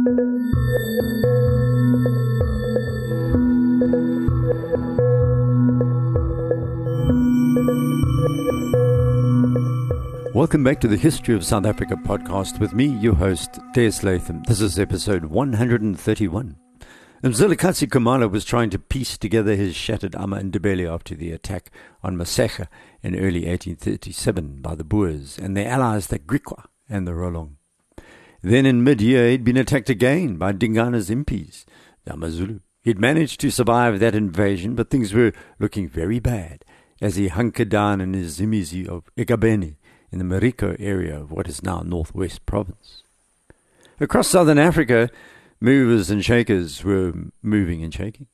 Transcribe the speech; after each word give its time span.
Welcome 0.00 0.14
back 10.64 10.80
to 10.80 10.88
the 10.88 10.96
History 10.96 11.34
of 11.34 11.44
South 11.44 11.66
Africa 11.66 11.96
podcast 11.96 12.60
with 12.60 12.72
me, 12.72 12.86
your 12.86 13.14
host, 13.14 13.58
Des 13.74 14.00
Latham. 14.02 14.42
This 14.44 14.62
is 14.62 14.78
episode 14.78 15.26
131. 15.26 16.56
Mzilikazi 17.22 17.86
Khumalo 17.86 18.30
was 18.30 18.46
trying 18.46 18.70
to 18.70 18.78
piece 18.78 19.18
together 19.18 19.54
his 19.54 19.76
shattered 19.76 20.12
Ndebele 20.12 20.90
after 20.90 21.14
the 21.14 21.30
attack 21.32 21.70
on 22.02 22.16
Mosega 22.16 22.68
in 23.02 23.14
early 23.16 23.46
1837 23.46 24.62
by 24.62 24.74
the 24.74 24.82
Boers 24.82 25.38
and 25.38 25.54
their 25.54 25.68
allies 25.68 26.06
the 26.06 26.18
Griqua 26.18 26.64
and 26.88 27.06
the 27.06 27.12
Rolong. 27.12 27.56
Then 28.42 28.66
in 28.66 28.84
mid-year 28.84 29.28
he'd 29.28 29.44
been 29.44 29.56
attacked 29.56 29.90
again 29.90 30.36
by 30.36 30.52
Dingana's 30.52 31.10
impis, 31.10 31.64
the 32.04 32.14
Amazulu. 32.14 32.60
He'd 32.82 32.98
managed 32.98 33.40
to 33.40 33.50
survive 33.50 34.00
that 34.00 34.14
invasion, 34.14 34.74
but 34.74 34.88
things 34.88 35.12
were 35.12 35.32
looking 35.58 35.88
very 35.88 36.18
bad 36.18 36.64
as 37.02 37.16
he 37.16 37.28
hunkered 37.28 37.68
down 37.68 38.00
in 38.00 38.14
his 38.14 38.38
Zimizi 38.38 38.86
of 38.86 39.10
eGabeni 39.16 39.76
in 40.10 40.18
the 40.18 40.24
Marico 40.24 40.76
area 40.78 41.18
of 41.20 41.30
what 41.30 41.48
is 41.48 41.62
now 41.62 41.80
Northwest 41.80 42.46
Province. 42.46 43.02
Across 44.00 44.28
southern 44.28 44.58
Africa, 44.58 45.10
movers 45.60 46.10
and 46.10 46.24
shakers 46.24 46.82
were 46.82 47.12
moving 47.42 47.84
and 47.84 47.92
shaking. 47.92 48.26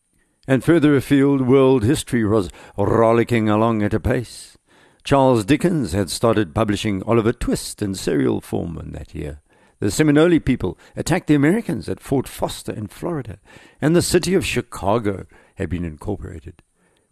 And 0.46 0.62
further 0.62 0.94
afield, 0.94 1.40
world 1.40 1.82
history 1.82 2.24
was 2.24 2.50
rollicking 2.76 3.48
along 3.48 3.82
at 3.82 3.94
a 3.94 3.98
pace. 3.98 4.56
Charles 5.02 5.44
Dickens 5.44 5.92
had 5.92 6.08
started 6.08 6.54
publishing 6.54 7.02
Oliver 7.02 7.32
Twist 7.32 7.82
in 7.82 7.96
serial 7.96 8.40
form 8.40 8.78
in 8.78 8.92
that 8.92 9.12
year. 9.12 9.40
The 9.78 9.90
Seminole 9.90 10.40
people 10.40 10.78
attacked 10.96 11.26
the 11.26 11.34
Americans 11.34 11.88
at 11.88 12.00
Fort 12.00 12.26
Foster 12.26 12.72
in 12.72 12.86
Florida, 12.86 13.38
and 13.80 13.94
the 13.94 14.02
city 14.02 14.32
of 14.34 14.46
Chicago 14.46 15.26
had 15.56 15.68
been 15.68 15.84
incorporated. 15.84 16.62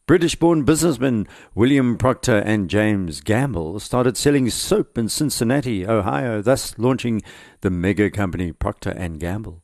British 0.06 0.36
born 0.36 0.64
businessmen 0.64 1.26
William 1.54 1.96
Procter 1.96 2.38
and 2.38 2.68
James 2.68 3.20
Gamble 3.20 3.80
started 3.80 4.16
selling 4.16 4.50
soap 4.50 4.98
in 4.98 5.08
Cincinnati, 5.08 5.86
Ohio, 5.86 6.42
thus 6.42 6.78
launching 6.78 7.22
the 7.62 7.70
mega 7.70 8.10
company 8.10 8.52
Procter 8.52 8.90
and 8.90 9.18
Gamble. 9.18 9.62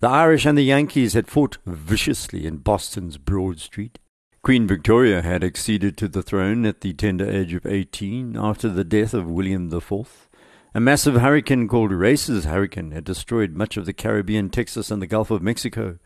The 0.00 0.08
Irish 0.08 0.46
and 0.46 0.56
the 0.56 0.62
Yankees 0.62 1.14
had 1.14 1.26
fought 1.26 1.58
viciously 1.66 2.46
in 2.46 2.58
Boston's 2.58 3.18
Broad 3.18 3.60
Street. 3.60 3.98
Queen 4.42 4.66
Victoria 4.66 5.20
had 5.22 5.42
acceded 5.42 5.96
to 5.96 6.08
the 6.08 6.22
throne 6.22 6.64
at 6.64 6.82
the 6.82 6.92
tender 6.92 7.28
age 7.28 7.52
of 7.52 7.66
18 7.66 8.36
after 8.36 8.68
the 8.68 8.84
death 8.84 9.12
of 9.12 9.30
William 9.30 9.72
IV. 9.72 10.27
A 10.74 10.80
massive 10.80 11.14
hurricane 11.14 11.66
called 11.66 11.92
Racer's 11.92 12.44
Hurricane 12.44 12.90
had 12.90 13.04
destroyed 13.04 13.52
much 13.52 13.78
of 13.78 13.86
the 13.86 13.94
Caribbean, 13.94 14.50
Texas, 14.50 14.90
and 14.90 15.00
the 15.00 15.06
Gulf 15.06 15.30
of 15.30 15.40
Mexico. 15.40 15.98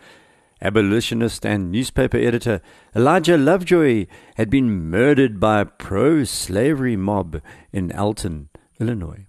Abolitionist 0.60 1.44
and 1.44 1.72
newspaper 1.72 2.16
editor 2.16 2.62
Elijah 2.94 3.36
Lovejoy 3.36 4.06
had 4.36 4.48
been 4.50 4.88
murdered 4.88 5.40
by 5.40 5.60
a 5.60 5.64
pro 5.64 6.22
slavery 6.22 6.96
mob 6.96 7.40
in 7.72 7.90
Alton, 7.90 8.50
Illinois. 8.78 9.26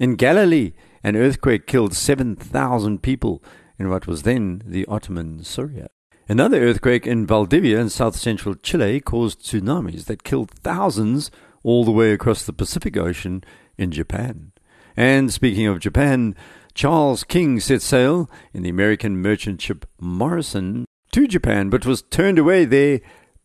In 0.00 0.16
Galilee, 0.16 0.72
an 1.04 1.14
earthquake 1.14 1.68
killed 1.68 1.94
7,000 1.94 3.02
people 3.02 3.40
in 3.78 3.88
what 3.88 4.08
was 4.08 4.22
then 4.22 4.62
the 4.66 4.84
Ottoman 4.86 5.44
Syria. 5.44 5.88
Another 6.28 6.60
earthquake 6.60 7.06
in 7.06 7.26
Valdivia 7.26 7.78
in 7.78 7.88
south 7.88 8.16
central 8.16 8.56
Chile 8.56 9.00
caused 9.00 9.42
tsunamis 9.42 10.06
that 10.06 10.24
killed 10.24 10.50
thousands 10.50 11.30
all 11.62 11.84
the 11.84 11.92
way 11.92 12.12
across 12.12 12.44
the 12.44 12.52
Pacific 12.52 12.96
Ocean 12.96 13.44
in 13.78 13.92
Japan. 13.92 14.51
And 14.96 15.32
speaking 15.32 15.66
of 15.66 15.80
Japan, 15.80 16.34
Charles 16.74 17.24
King 17.24 17.60
set 17.60 17.82
sail 17.82 18.30
in 18.52 18.62
the 18.62 18.70
American 18.70 19.18
merchant 19.18 19.60
ship 19.60 19.86
Morrison 20.00 20.84
to 21.12 21.26
Japan, 21.26 21.70
but 21.70 21.86
was 21.86 22.02
turned 22.02 22.38
away 22.38 22.64
there 22.64 23.00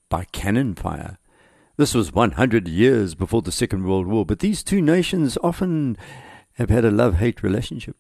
by 0.10 0.26
cannon 0.32 0.76
fire. 0.76 1.18
This 1.78 1.94
was 1.94 2.12
100 2.12 2.68
years 2.68 3.14
before 3.14 3.42
the 3.42 3.52
Second 3.52 3.86
World 3.86 4.08
War, 4.08 4.26
but 4.26 4.40
these 4.40 4.64
two 4.64 4.82
nations 4.82 5.38
often 5.44 5.98
have 6.54 6.70
had 6.70 6.86
a 6.86 6.92
love 6.92 7.16
hate 7.16 7.44
relationship. 7.44 7.96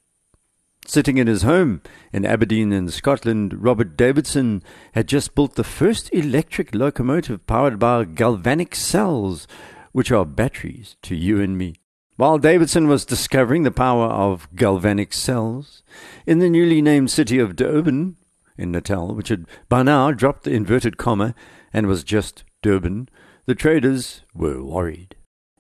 Sitting 0.86 1.18
in 1.18 1.28
his 1.28 1.44
home 1.44 1.82
in 2.14 2.26
Aberdeen 2.26 2.72
in 2.72 2.90
Scotland, 2.90 3.62
Robert 3.62 3.98
Davidson 3.98 4.64
had 4.94 5.08
just 5.08 5.36
built 5.36 5.56
the 5.56 5.64
first 5.64 6.10
electric 6.14 6.74
locomotive 6.74 7.46
powered 7.46 7.78
by 7.78 8.06
galvanic 8.06 8.74
cells, 8.74 9.48
which 9.92 10.12
are 10.12 10.26
batteries 10.26 10.96
to 11.04 11.16
you 11.16 11.42
and 11.42 11.58
me. 11.58 11.76
While 12.18 12.40
Davidson 12.40 12.88
was 12.88 13.06
discovering 13.06 13.62
the 13.62 13.70
power 13.70 14.08
of 14.08 14.48
galvanic 14.56 15.14
cells, 15.14 15.84
in 16.26 16.40
the 16.40 16.50
newly 16.50 16.82
named 16.82 17.12
city 17.12 17.38
of 17.38 17.56
Durban, 17.56 18.18
in 18.58 18.72
Natal, 18.72 19.14
which 19.14 19.30
had 19.30 19.46
by 19.70 19.84
now 19.84 20.12
dropped 20.12 20.44
the 20.44 20.52
inverted 20.52 20.98
comma 20.98 21.36
and 21.72 21.86
was 21.86 22.04
just 22.04 22.44
Durban, 22.64 23.08
the 23.46 23.54
traders 23.54 24.24
were 24.34 24.64
worried. 24.64 25.16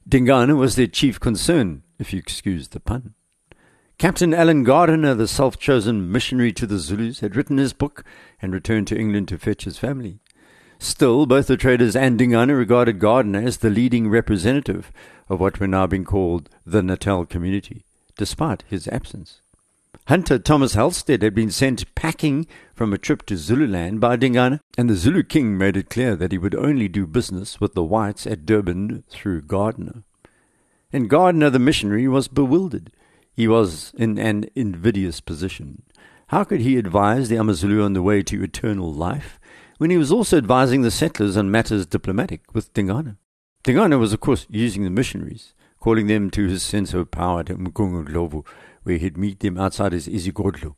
Dingana 0.09 0.56
was 0.56 0.75
their 0.75 0.88
chief 0.88 1.19
concern, 1.19 1.84
if 2.00 2.12
you 2.12 2.17
excuse 2.17 2.69
the 2.69 2.79
pun. 2.79 3.13
Captain 4.00 4.34
Allen 4.34 4.63
Gardiner, 4.63 5.13
the 5.13 5.28
self 5.28 5.59
chosen 5.59 6.12
missionary 6.12 6.53
to 6.53 6.66
the 6.66 6.79
Zulus, 6.79 7.19
had 7.19 7.35
written 7.35 7.59
his 7.59 7.73
book 7.73 8.03
and 8.41 8.51
returned 8.51 8.88
to 8.88 8.97
England 8.97 9.28
to 9.28 9.38
fetch 9.38 9.66
his 9.66 9.78
family. 9.78 10.22
Still, 10.79 11.25
both 11.25 11.47
the 11.47 11.57
traders 11.57 11.96
and 11.96 12.19
Dingana 12.19 12.56
regarded 12.56 13.00
Gardiner 13.00 13.41
as 13.41 13.57
the 13.57 13.69
leading 13.69 14.09
representative 14.09 14.91
of 15.29 15.39
what 15.39 15.59
were 15.59 15.67
now 15.67 15.88
being 15.88 16.05
called 16.05 16.49
the 16.65 16.81
Natal 16.81 17.25
community, 17.25 17.85
despite 18.17 18.63
his 18.67 18.88
absence. 18.88 19.41
Hunter 20.07 20.39
Thomas 20.39 20.73
Halstead 20.73 21.21
had 21.21 21.35
been 21.35 21.51
sent 21.51 21.93
packing 21.93 22.47
from 22.73 22.93
a 22.93 22.97
trip 22.97 23.25
to 23.25 23.35
Zululand 23.35 23.99
by 23.99 24.16
Dingana, 24.16 24.61
and 24.77 24.89
the 24.89 24.95
Zulu 24.95 25.23
king 25.23 25.57
made 25.57 25.75
it 25.75 25.89
clear 25.89 26.16
that 26.16 26.31
he 26.31 26.37
would 26.37 26.55
only 26.55 26.87
do 26.87 27.05
business 27.05 27.59
with 27.59 27.73
the 27.73 27.83
whites 27.83 28.25
at 28.25 28.45
Durban 28.45 29.03
through 29.09 29.41
Gardiner. 29.41 30.03
And 30.93 31.09
Gardiner, 31.09 31.49
the 31.49 31.59
missionary, 31.59 32.07
was 32.07 32.29
bewildered. 32.29 32.91
He 33.33 33.47
was 33.47 33.93
in 33.97 34.17
an 34.17 34.49
invidious 34.55 35.19
position. 35.19 35.83
How 36.27 36.45
could 36.45 36.61
he 36.61 36.77
advise 36.77 37.27
the 37.27 37.35
Amazulu 37.35 37.83
on 37.83 37.93
the 37.93 38.01
way 38.01 38.23
to 38.23 38.43
eternal 38.43 38.93
life 38.93 39.39
when 39.77 39.89
he 39.89 39.97
was 39.97 40.11
also 40.11 40.37
advising 40.37 40.81
the 40.81 40.91
settlers 40.91 41.35
on 41.35 41.51
matters 41.51 41.85
diplomatic 41.85 42.53
with 42.53 42.73
Dingana? 42.73 43.17
Dingana 43.63 44.00
was, 44.00 44.13
of 44.13 44.19
course, 44.19 44.45
using 44.50 44.84
the 44.84 44.90
missionaries, 44.90 45.53
calling 45.79 46.07
them 46.07 46.29
to 46.31 46.47
his 46.47 46.63
sense 46.63 46.94
of 46.94 47.12
power 47.12 47.41
at 47.41 47.47
Mgungundlovu, 47.47 48.45
where 48.84 48.97
he'd 48.97 49.18
meet 49.18 49.41
them 49.41 49.57
outside 49.57 49.91
his 49.91 50.07
isigodlo. 50.07 50.75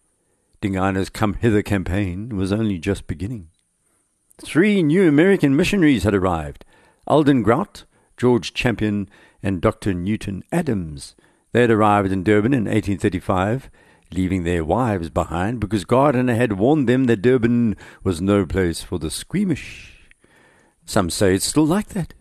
Dingana's 0.62 1.10
Come 1.10 1.36
Hither 1.36 1.62
campaign 1.62 2.36
was 2.36 2.52
only 2.52 2.80
just 2.80 3.08
beginning. 3.08 3.50
Three 4.42 4.82
new 4.84 5.08
American 5.08 5.56
missionaries 5.56 6.04
had 6.04 6.14
arrived 6.14 6.66
Alden 7.08 7.44
Grout, 7.44 7.86
George 8.18 8.54
Champion, 8.54 9.10
and 9.42 9.62
Dr. 9.62 9.94
Newton 9.94 10.44
Adams. 10.52 11.16
They 11.52 11.62
had 11.62 11.72
arrived 11.72 12.12
in 12.12 12.24
Durban 12.24 12.54
in 12.54 12.66
1835, 12.66 13.70
leaving 14.12 14.44
their 14.44 14.66
wives 14.66 15.10
behind 15.10 15.60
because 15.60 15.86
Gardiner 15.86 16.36
had 16.36 16.54
warned 16.54 16.90
them 16.90 17.06
that 17.06 17.22
Durban 17.22 17.76
was 18.04 18.22
no 18.22 18.46
place 18.46 18.82
for 18.82 19.00
the 19.00 19.12
squeamish. 19.12 20.10
Some 20.86 21.10
say 21.10 21.36
it's 21.36 21.46
still 21.46 21.66
like 21.66 21.90
that. 21.90 22.14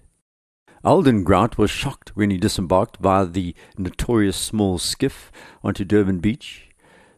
Alden 0.88 1.22
Grout 1.22 1.58
was 1.58 1.70
shocked 1.70 2.12
when 2.14 2.30
he 2.30 2.38
disembarked 2.38 2.96
via 2.96 3.26
the 3.26 3.54
notorious 3.76 4.38
small 4.38 4.78
skiff 4.78 5.30
onto 5.62 5.84
Durban 5.84 6.20
Beach. 6.20 6.70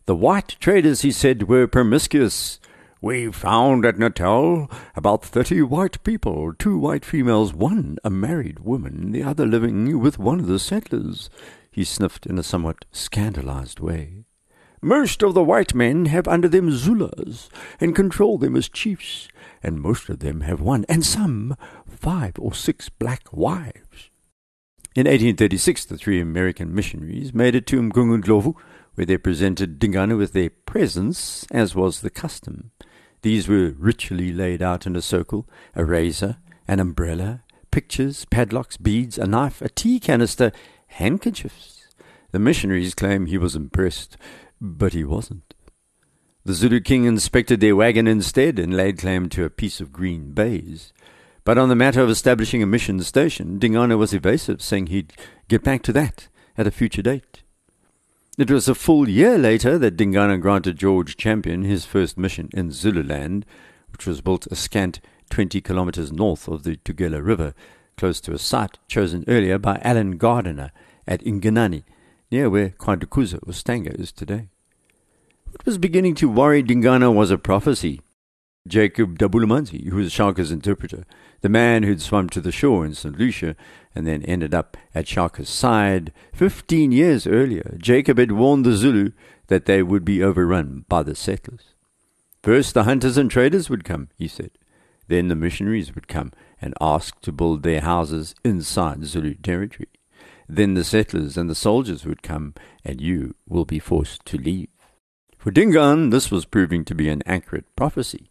The 0.06 0.16
white 0.16 0.56
traders, 0.58 1.03
he 1.03 1.12
said, 1.12 1.48
were 1.48 1.69
promiscuous. 1.69 2.58
We 3.00 3.31
found 3.31 3.84
at 3.84 3.97
Natal 3.97 4.69
about 4.97 5.25
thirty 5.25 5.62
white 5.62 6.03
people, 6.03 6.53
two 6.53 6.78
white 6.78 7.04
females, 7.04 7.54
one 7.54 7.97
a 8.03 8.10
married 8.10 8.58
woman, 8.58 9.12
the 9.12 9.22
other 9.22 9.47
living 9.47 10.00
with 10.00 10.19
one 10.19 10.41
of 10.41 10.48
the 10.48 10.58
settlers 10.58 11.31
he 11.70 11.84
sniffed 11.84 12.26
in 12.26 12.41
a 12.41 12.42
somewhat 12.42 12.87
scandalized 12.91 13.78
way. 13.78 14.25
Most 14.82 15.22
of 15.22 15.34
the 15.34 15.44
white 15.44 15.76
men 15.76 16.06
have 16.06 16.26
under 16.26 16.48
them 16.48 16.73
Zulus 16.73 17.49
and 17.81 17.94
control 17.94 18.37
them 18.37 18.56
as 18.56 18.69
chiefs, 18.69 19.28
and 19.62 19.81
most 19.81 20.09
of 20.09 20.21
them 20.21 20.43
have 20.43 20.61
one, 20.61 20.85
and 20.89 21.05
some 21.05 21.57
five 21.87 22.35
or 22.39 22.55
six 22.55 22.89
black 22.89 23.33
wives. 23.33 24.11
In 24.97 25.07
1836, 25.07 25.85
the 25.85 25.97
three 25.97 26.21
American 26.21 26.75
missionaries 26.75 27.33
made 27.33 27.55
it 27.55 27.67
to 27.69 27.81
Mgungundlovu, 27.81 28.55
where 28.95 29.07
they 29.07 29.19
presented 29.19 29.79
Dingana 29.79 30.19
with 30.19 30.33
their 30.33 30.51
presents, 30.51 31.47
as 31.53 31.75
was 31.75 32.01
the 32.01 32.11
custom. 32.11 32.73
These 33.23 33.49
were 33.49 33.75
ritually 33.79 34.33
laid 34.33 34.62
out 34.62 34.87
in 34.87 34.97
a 34.97 35.03
circle, 35.03 35.47
a 35.77 35.85
razor, 35.85 36.39
an 36.67 36.81
umbrella, 36.81 37.45
pictures, 37.71 38.25
padlocks, 38.25 38.77
beads, 38.77 39.19
a 39.19 39.27
knife, 39.27 39.62
a 39.62 39.69
tea 39.69 40.01
canister, 40.01 40.51
handkerchiefs. 40.89 41.87
The 42.33 42.39
missionaries 42.39 42.95
claim 42.95 43.27
he 43.27 43.39
was 43.39 43.55
impressed, 43.55 44.17
but 44.61 44.93
he 44.93 45.05
wasn't. 45.05 45.55
The 46.50 46.56
Zulu 46.56 46.81
king 46.81 47.05
inspected 47.05 47.61
their 47.61 47.76
wagon 47.76 48.08
instead 48.08 48.58
and 48.58 48.76
laid 48.76 48.99
claim 48.99 49.29
to 49.29 49.44
a 49.44 49.50
piece 49.50 49.81
of 49.81 49.93
green 49.93 50.32
baize. 50.32 50.93
But 51.44 51.58
on 51.58 51.69
the 51.69 51.76
matter 51.76 52.00
of 52.00 52.11
establishing 52.11 52.61
a 52.61 52.67
mission 52.67 53.00
station, 53.05 53.61
Dingana 53.61 53.97
was 53.97 54.12
evasive, 54.12 54.61
saying 54.61 54.88
he'd 54.88 55.12
get 55.47 55.62
back 55.62 55.82
to 55.85 55.93
that 55.93 56.26
at 56.58 56.67
a 56.67 56.73
future 56.73 57.02
date. 57.02 57.44
It 58.37 58.50
was 58.50 58.67
a 58.67 58.75
full 58.75 59.08
year 59.08 59.38
later 59.38 59.79
that 59.79 59.97
Dingane 59.97 60.41
granted 60.41 60.76
George 60.76 61.17
Champion 61.17 61.62
his 61.62 61.85
first 61.85 62.19
mission 62.19 62.49
in 62.52 62.73
Zululand, 62.73 63.47
which 63.93 64.05
was 64.05 64.20
built 64.20 64.49
a 64.49 64.56
scant 64.56 64.99
20 65.31 65.61
kilometers 65.61 66.11
north 66.11 66.49
of 66.49 66.64
the 66.64 66.79
Tugela 66.79 67.25
River, 67.25 67.55
close 67.97 68.20
to 68.23 68.32
a 68.32 68.38
site 68.41 68.81
chosen 68.88 69.23
earlier 69.29 69.56
by 69.56 69.81
Alan 69.85 70.17
Gardiner 70.17 70.73
at 71.06 71.23
Inganani, 71.23 71.85
near 72.29 72.50
where 72.50 72.70
Kwandukuza 72.70 73.38
or 73.47 74.00
is 74.00 74.11
today. 74.11 74.49
What 75.61 75.67
was 75.67 75.77
beginning 75.77 76.15
to 76.15 76.31
worry 76.31 76.62
Dingana 76.62 77.15
was 77.15 77.31
a 77.31 77.37
prophecy. 77.37 78.01
Jacob 78.67 79.19
Dabulamanzi, 79.19 79.91
who 79.91 79.97
was 79.97 80.11
Shaka's 80.11 80.51
interpreter, 80.51 81.05
the 81.43 81.51
man 81.51 81.83
who'd 81.83 82.01
swum 82.01 82.31
to 82.31 82.41
the 82.41 82.51
shore 82.51 82.87
in 82.87 82.95
St. 82.95 83.19
Lucia 83.19 83.55
and 83.95 84.07
then 84.07 84.23
ended 84.23 84.55
up 84.55 84.79
at 84.95 85.07
Shaka's 85.07 85.51
side, 85.51 86.15
fifteen 86.33 86.93
years 86.93 87.27
earlier, 87.27 87.77
Jacob 87.77 88.17
had 88.17 88.33
warned 88.33 88.65
the 88.65 88.73
Zulu 88.73 89.11
that 89.49 89.67
they 89.67 89.83
would 89.83 90.03
be 90.03 90.23
overrun 90.23 90.87
by 90.89 91.03
the 91.03 91.15
settlers. 91.15 91.75
First 92.43 92.73
the 92.73 92.85
hunters 92.85 93.19
and 93.19 93.31
traders 93.31 93.69
would 93.69 93.85
come, 93.85 94.09
he 94.17 94.29
said. 94.29 94.53
Then 95.09 95.29
the 95.29 95.35
missionaries 95.35 95.95
would 95.95 96.09
come 96.09 96.33
and 96.62 96.73
ask 96.81 97.21
to 97.21 97.33
build 97.33 97.65
their 97.65 97.83
houses 97.83 98.35
inside 98.47 99.05
Zulu 99.05 99.35
territory. 99.35 99.91
Then 100.49 100.73
the 100.73 100.85
settlers 100.85 101.37
and 101.37 101.51
the 101.51 101.55
soldiers 101.55 102.07
would 102.07 102.23
come, 102.23 102.55
and 102.83 102.99
you 102.99 103.35
will 103.47 103.67
be 103.67 103.79
forced 103.79 104.25
to 104.25 104.39
leave. 104.39 104.69
For 105.40 105.50
Dingaan, 105.50 106.10
this 106.10 106.31
was 106.31 106.44
proving 106.44 106.84
to 106.84 106.94
be 106.94 107.08
an 107.08 107.22
accurate 107.25 107.64
prophecy. 107.75 108.28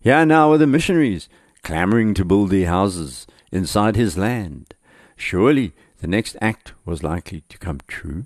Here 0.00 0.26
now 0.26 0.50
were 0.50 0.58
the 0.58 0.66
missionaries, 0.66 1.28
clamoring 1.62 2.14
to 2.14 2.24
build 2.24 2.50
their 2.50 2.66
houses 2.66 3.28
inside 3.52 3.94
his 3.94 4.18
land. 4.18 4.74
Surely 5.14 5.72
the 6.00 6.08
next 6.08 6.36
act 6.40 6.72
was 6.84 7.04
likely 7.04 7.44
to 7.48 7.58
come 7.58 7.78
true. 7.86 8.24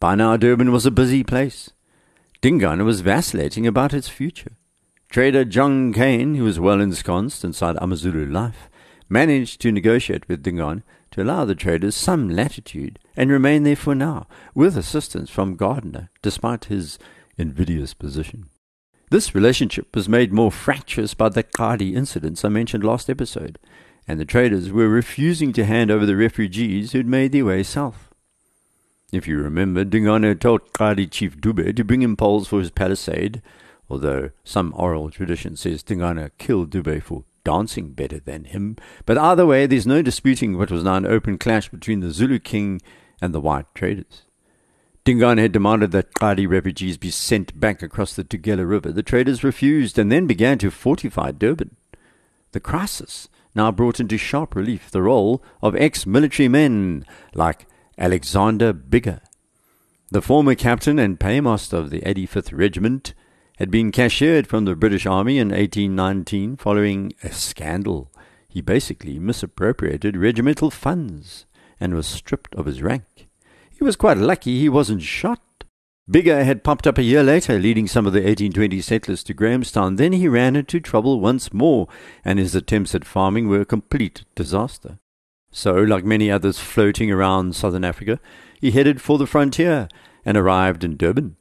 By 0.00 0.14
now 0.14 0.38
Durban 0.38 0.72
was 0.72 0.86
a 0.86 0.90
busy 0.90 1.22
place. 1.22 1.68
Dingaan 2.40 2.86
was 2.86 3.02
vacillating 3.02 3.66
about 3.66 3.92
its 3.92 4.08
future. 4.08 4.52
Trader 5.10 5.44
John 5.44 5.92
Cane, 5.92 6.36
who 6.36 6.44
was 6.44 6.58
well 6.58 6.80
ensconced 6.80 7.44
inside 7.44 7.76
Amazulu 7.82 8.24
life, 8.24 8.70
managed 9.10 9.60
to 9.60 9.70
negotiate 9.70 10.26
with 10.26 10.42
Dingaan 10.42 10.84
to 11.10 11.22
allow 11.22 11.44
the 11.44 11.54
traders 11.54 11.94
some 11.94 12.28
latitude 12.28 12.98
and 13.16 13.30
remain 13.30 13.62
there 13.62 13.76
for 13.76 13.94
now, 13.94 14.26
with 14.54 14.76
assistance 14.76 15.30
from 15.30 15.56
Gardiner, 15.56 16.10
despite 16.22 16.66
his 16.66 16.98
invidious 17.36 17.94
position. 17.94 18.48
This 19.10 19.34
relationship 19.34 19.94
was 19.94 20.08
made 20.08 20.32
more 20.32 20.52
fractious 20.52 21.14
by 21.14 21.30
the 21.30 21.42
Qadi 21.42 21.94
incidents 21.94 22.44
I 22.44 22.48
mentioned 22.48 22.84
last 22.84 23.10
episode, 23.10 23.58
and 24.06 24.20
the 24.20 24.24
traders 24.24 24.70
were 24.70 24.88
refusing 24.88 25.52
to 25.54 25.64
hand 25.64 25.90
over 25.90 26.06
the 26.06 26.16
refugees 26.16 26.92
who'd 26.92 27.06
made 27.06 27.32
their 27.32 27.44
way 27.44 27.62
south. 27.64 28.08
If 29.12 29.26
you 29.26 29.38
remember, 29.38 29.84
Dingane 29.84 30.38
told 30.38 30.72
Qadi 30.72 31.10
Chief 31.10 31.36
Dube 31.36 31.74
to 31.74 31.84
bring 31.84 32.02
him 32.02 32.16
poles 32.16 32.46
for 32.46 32.60
his 32.60 32.70
palisade, 32.70 33.42
although 33.88 34.30
some 34.44 34.72
oral 34.76 35.10
tradition 35.10 35.56
says 35.56 35.82
Dingane 35.82 36.30
killed 36.38 36.70
Dube 36.70 37.02
for 37.02 37.24
dancing 37.44 37.92
better 37.92 38.20
than 38.20 38.44
him. 38.44 38.76
But 39.06 39.18
either 39.18 39.46
way, 39.46 39.66
there's 39.66 39.86
no 39.86 40.02
disputing 40.02 40.56
what 40.56 40.70
was 40.70 40.84
now 40.84 40.96
an 40.96 41.06
open 41.06 41.38
clash 41.38 41.68
between 41.68 42.00
the 42.00 42.10
Zulu 42.10 42.38
king 42.38 42.80
and 43.20 43.34
the 43.34 43.40
white 43.40 43.66
traders. 43.74 44.22
Dingaan 45.04 45.38
had 45.38 45.52
demanded 45.52 45.92
that 45.92 46.14
Qadi 46.14 46.48
refugees 46.48 46.98
be 46.98 47.10
sent 47.10 47.58
back 47.58 47.82
across 47.82 48.14
the 48.14 48.24
Tugela 48.24 48.68
River. 48.68 48.92
The 48.92 49.02
traders 49.02 49.42
refused 49.42 49.98
and 49.98 50.12
then 50.12 50.26
began 50.26 50.58
to 50.58 50.70
fortify 50.70 51.32
Durban. 51.32 51.76
The 52.52 52.60
crisis 52.60 53.28
now 53.54 53.72
brought 53.72 53.98
into 53.98 54.18
sharp 54.18 54.54
relief 54.54 54.90
the 54.90 55.02
role 55.02 55.42
of 55.62 55.74
ex-military 55.74 56.48
men 56.48 57.06
like 57.34 57.66
Alexander 57.98 58.72
Biggar. 58.72 59.20
The 60.10 60.22
former 60.22 60.54
captain 60.54 60.98
and 60.98 61.18
paymaster 61.18 61.78
of 61.78 61.90
the 61.90 62.00
85th 62.00 62.56
Regiment 62.56 63.14
had 63.60 63.70
been 63.70 63.92
cashiered 63.92 64.46
from 64.46 64.64
the 64.64 64.74
British 64.74 65.04
Army 65.04 65.36
in 65.36 65.50
1819 65.50 66.56
following 66.56 67.12
a 67.22 67.30
scandal. 67.30 68.10
He 68.48 68.62
basically 68.62 69.18
misappropriated 69.18 70.16
regimental 70.16 70.70
funds 70.70 71.44
and 71.78 71.94
was 71.94 72.06
stripped 72.06 72.54
of 72.54 72.64
his 72.64 72.80
rank. 72.80 73.28
He 73.70 73.84
was 73.84 73.96
quite 73.96 74.16
lucky 74.16 74.58
he 74.58 74.70
wasn't 74.70 75.02
shot. 75.02 75.42
Biggar 76.10 76.42
had 76.42 76.64
popped 76.64 76.86
up 76.86 76.96
a 76.96 77.02
year 77.02 77.22
later, 77.22 77.58
leading 77.58 77.86
some 77.86 78.06
of 78.06 78.14
the 78.14 78.20
1820 78.20 78.80
settlers 78.80 79.22
to 79.24 79.34
Grahamstown. 79.34 79.96
Then 79.96 80.14
he 80.14 80.26
ran 80.26 80.56
into 80.56 80.80
trouble 80.80 81.20
once 81.20 81.52
more, 81.52 81.86
and 82.24 82.38
his 82.38 82.54
attempts 82.54 82.94
at 82.94 83.04
farming 83.04 83.46
were 83.46 83.60
a 83.60 83.66
complete 83.66 84.24
disaster. 84.34 84.98
So, 85.52 85.74
like 85.74 86.04
many 86.04 86.30
others 86.30 86.58
floating 86.58 87.12
around 87.12 87.54
southern 87.54 87.84
Africa, 87.84 88.20
he 88.58 88.70
headed 88.70 89.02
for 89.02 89.18
the 89.18 89.26
frontier 89.26 89.86
and 90.24 90.38
arrived 90.38 90.82
in 90.82 90.96
Durban. 90.96 91.36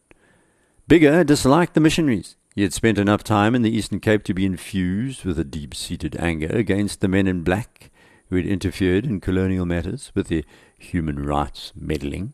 Biggar 0.89 1.23
disliked 1.23 1.75
the 1.75 1.79
missionaries. 1.79 2.35
He 2.55 2.63
had 2.63 2.73
spent 2.73 2.97
enough 2.97 3.23
time 3.23 3.53
in 3.53 3.61
the 3.61 3.69
Eastern 3.69 3.99
Cape 3.99 4.23
to 4.23 4.33
be 4.33 4.43
infused 4.43 5.23
with 5.23 5.37
a 5.37 5.43
deep 5.43 5.75
seated 5.75 6.15
anger 6.19 6.47
against 6.47 6.99
the 6.99 7.07
men 7.07 7.27
in 7.27 7.43
black 7.43 7.91
who 8.29 8.37
had 8.37 8.47
interfered 8.47 9.05
in 9.05 9.21
colonial 9.21 9.67
matters 9.67 10.11
with 10.15 10.29
their 10.29 10.41
human 10.79 11.23
rights 11.23 11.71
meddling. 11.75 12.33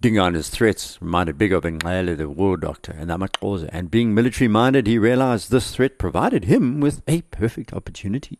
Dingane's 0.00 0.48
threats 0.48 0.96
reminded 1.02 1.38
Biggar 1.38 1.56
of 1.56 1.64
Nxele, 1.64 2.16
the 2.16 2.28
war 2.28 2.56
doctor, 2.56 2.92
and 2.92 3.10
Amaxhosa, 3.10 3.68
and 3.72 3.90
being 3.90 4.14
military 4.14 4.46
minded, 4.46 4.86
he 4.86 4.96
realized 4.96 5.50
this 5.50 5.74
threat 5.74 5.98
provided 5.98 6.44
him 6.44 6.78
with 6.78 7.02
a 7.08 7.22
perfect 7.22 7.72
opportunity. 7.72 8.38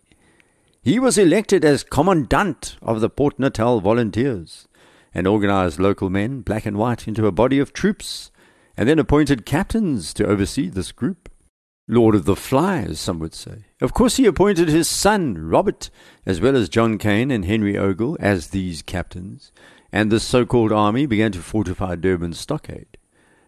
He 0.83 1.01
was 1.01 1.19
elected 1.19 1.65
as 1.65 1.83
commandant 1.83 2.77
of 2.81 3.01
the 3.01 3.11
Port 3.11 3.41
Natal 3.41 3.81
Volunteers 3.81 4.69
and 5.13 5.27
organized 5.27 5.81
local 5.81 6.11
men, 6.11 6.43
black 6.43 6.65
and 6.65 6.77
white, 6.77 7.09
into 7.09 7.27
a 7.27 7.33
body 7.33 7.59
of 7.59 7.73
troops 7.73 8.31
and 8.79 8.89
then 8.89 9.01
appointed 9.01 9.45
captains 9.45 10.15
to 10.15 10.25
oversee 10.25 10.69
this 10.69 10.93
group. 10.93 11.29
Lord 11.89 12.15
of 12.15 12.27
the 12.27 12.37
Flies, 12.37 13.01
some 13.01 13.19
would 13.19 13.35
say. 13.35 13.65
Of 13.81 13.93
course, 13.93 14.19
he 14.19 14.25
appointed 14.25 14.69
his 14.69 14.89
son, 14.89 15.37
Robert, 15.37 15.91
as 16.25 16.41
well 16.41 16.55
as 16.55 16.69
John 16.69 16.97
Cane 16.97 17.33
and 17.33 17.45
Henry 17.45 17.77
Ogle, 17.77 18.17
as 18.21 18.49
these 18.49 18.83
captains, 18.83 19.51
and 19.91 20.13
the 20.13 20.21
so 20.21 20.47
called 20.47 20.71
army 20.71 21.07
began 21.07 21.33
to 21.33 21.41
fortify 21.41 21.97
Durban's 21.97 22.39
stockade. 22.39 22.99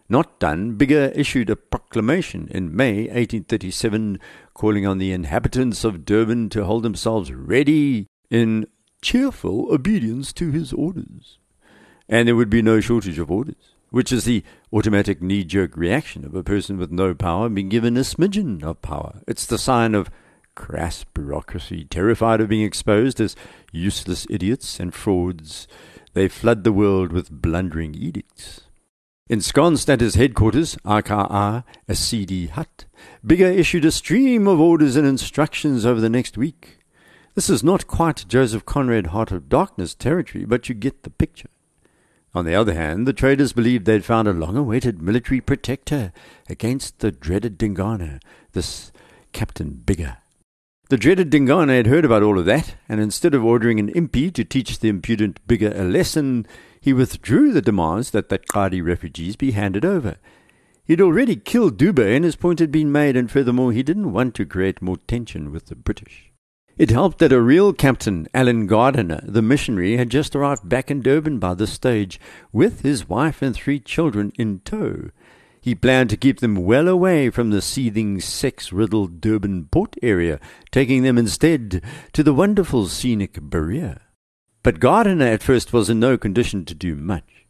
Not 0.09 0.37
done, 0.37 0.77
Biggar 0.77 1.13
issued 1.15 1.49
a 1.49 1.55
proclamation 1.55 2.49
in 2.51 2.75
May 2.75 3.03
1837 3.03 4.19
calling 4.53 4.85
on 4.85 4.97
the 4.97 5.13
inhabitants 5.13 5.85
of 5.85 6.03
Durban 6.03 6.49
to 6.49 6.65
hold 6.65 6.83
themselves 6.83 7.31
ready 7.31 8.07
in 8.29 8.67
cheerful 9.01 9.73
obedience 9.73 10.33
to 10.33 10.51
his 10.51 10.73
orders. 10.73 11.39
And 12.09 12.27
there 12.27 12.35
would 12.35 12.49
be 12.49 12.61
no 12.61 12.81
shortage 12.81 13.17
of 13.17 13.31
orders 13.31 13.70
which 13.91 14.11
is 14.11 14.23
the 14.23 14.43
automatic 14.73 15.21
knee 15.21 15.43
jerk 15.43 15.77
reaction 15.77 16.25
of 16.25 16.33
a 16.33 16.43
person 16.43 16.77
with 16.77 16.91
no 16.91 17.13
power 17.13 17.47
being 17.49 17.69
given 17.69 17.95
a 17.97 18.01
smidgen 18.01 18.63
of 18.63 18.81
power. 18.81 19.21
It's 19.27 19.45
the 19.45 19.57
sign 19.57 19.93
of 19.93 20.09
crass 20.55 21.03
bureaucracy, 21.13 21.85
terrified 21.85 22.41
of 22.41 22.49
being 22.49 22.65
exposed 22.65 23.21
as 23.21 23.35
useless 23.71 24.25
idiots 24.29 24.79
and 24.79 24.93
frauds. 24.93 25.67
They 26.13 26.27
flood 26.27 26.63
the 26.63 26.73
world 26.73 27.11
with 27.11 27.29
blundering 27.29 27.93
edicts. 27.93 28.61
Ensconced 29.29 29.89
at 29.89 30.01
his 30.01 30.15
headquarters, 30.15 30.77
aka 30.85 31.63
a 31.87 32.47
hut, 32.47 32.85
Biggar 33.25 33.55
issued 33.55 33.85
a 33.85 33.91
stream 33.91 34.47
of 34.47 34.59
orders 34.59 34.95
and 34.95 35.07
instructions 35.07 35.85
over 35.85 36.01
the 36.01 36.09
next 36.09 36.37
week. 36.37 36.79
This 37.33 37.49
is 37.49 37.63
not 37.63 37.87
quite 37.87 38.25
Joseph 38.27 38.65
Conrad 38.65 39.07
Heart 39.07 39.31
of 39.31 39.47
Darkness 39.47 39.95
territory, 39.95 40.43
but 40.43 40.67
you 40.67 40.75
get 40.75 41.03
the 41.03 41.09
picture. 41.09 41.49
On 42.33 42.45
the 42.45 42.55
other 42.55 42.73
hand, 42.73 43.05
the 43.05 43.13
traders 43.13 43.51
believed 43.51 43.85
they'd 43.85 44.05
found 44.05 44.27
a 44.27 44.33
long-awaited 44.33 45.01
military 45.01 45.41
protector 45.41 46.13
against 46.49 46.99
the 46.99 47.11
dreaded 47.11 47.57
Dingane, 47.57 48.21
this 48.53 48.91
Captain 49.33 49.81
Biggar. 49.85 50.17
The 50.89 50.97
dreaded 50.97 51.29
Dingane 51.29 51.69
had 51.69 51.87
heard 51.87 52.05
about 52.05 52.23
all 52.23 52.39
of 52.39 52.45
that, 52.45 52.75
and 52.87 53.01
instead 53.01 53.33
of 53.33 53.43
ordering 53.43 53.79
an 53.79 53.89
impi 53.89 54.31
to 54.31 54.45
teach 54.45 54.79
the 54.79 54.89
impudent 54.89 55.45
Biggar 55.45 55.77
a 55.77 55.83
lesson, 55.83 56.47
he 56.79 56.93
withdrew 56.93 57.51
the 57.51 57.61
demands 57.61 58.11
that 58.11 58.29
the 58.29 58.39
Qadi 58.39 58.83
refugees 58.83 59.35
be 59.35 59.51
handed 59.51 59.83
over. 59.83 60.15
He'd 60.85 61.01
already 61.01 61.35
killed 61.35 61.77
Dube, 61.77 61.99
and 61.99 62.25
his 62.25 62.35
point 62.35 62.59
had 62.59 62.71
been 62.71 62.91
made, 62.91 63.15
and 63.15 63.29
furthermore, 63.29 63.71
he 63.71 63.83
didn't 63.83 64.13
want 64.13 64.35
to 64.35 64.45
create 64.45 64.81
more 64.81 64.97
tension 64.97 65.51
with 65.51 65.67
the 65.67 65.75
British. 65.75 66.30
It 66.77 66.89
helped 66.89 67.19
that 67.19 67.33
a 67.33 67.41
real 67.41 67.73
captain, 67.73 68.27
Alan 68.33 68.65
Gardiner, 68.65 69.21
the 69.23 69.41
missionary, 69.41 69.97
had 69.97 70.09
just 70.09 70.35
arrived 70.35 70.67
back 70.67 70.89
in 70.89 71.01
Durban 71.01 71.37
by 71.37 71.53
this 71.53 71.73
stage, 71.73 72.19
with 72.51 72.81
his 72.81 73.09
wife 73.09 73.41
and 73.41 73.55
three 73.55 73.79
children 73.79 74.31
in 74.37 74.61
tow. 74.61 75.09
He 75.59 75.75
planned 75.75 76.09
to 76.09 76.17
keep 76.17 76.39
them 76.39 76.55
well 76.55 76.87
away 76.87 77.29
from 77.29 77.51
the 77.51 77.61
seething, 77.61 78.19
sex 78.19 78.73
riddled 78.73 79.21
Durban 79.21 79.65
port 79.65 79.95
area, 80.01 80.39
taking 80.71 81.03
them 81.03 81.19
instead 81.19 81.83
to 82.13 82.23
the 82.23 82.33
wonderful 82.33 82.87
scenic 82.87 83.39
Berea. 83.39 84.01
But 84.63 84.79
Gardiner 84.79 85.25
at 85.27 85.43
first 85.43 85.73
was 85.73 85.89
in 85.89 85.99
no 85.99 86.17
condition 86.17 86.65
to 86.65 86.73
do 86.73 86.95
much. 86.95 87.45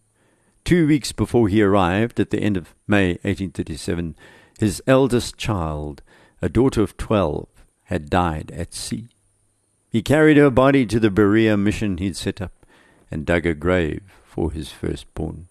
Two 0.65 0.87
weeks 0.87 1.11
before 1.11 1.47
he 1.47 1.61
arrived, 1.61 2.19
at 2.19 2.31
the 2.31 2.39
end 2.39 2.57
of 2.57 2.75
May 2.87 3.11
1837, 3.23 4.15
his 4.59 4.81
eldest 4.85 5.37
child, 5.37 6.01
a 6.41 6.49
daughter 6.49 6.81
of 6.81 6.97
twelve, 6.97 7.47
had 7.91 8.09
died 8.09 8.49
at 8.55 8.73
sea. 8.73 9.09
He 9.89 10.01
carried 10.01 10.37
her 10.37 10.49
body 10.49 10.85
to 10.85 10.97
the 10.97 11.11
Berea 11.11 11.57
mission 11.57 11.97
he'd 11.97 12.15
set 12.15 12.41
up 12.41 12.65
and 13.11 13.25
dug 13.25 13.45
a 13.45 13.53
grave 13.53 14.01
for 14.23 14.49
his 14.49 14.71
firstborn. 14.71 15.49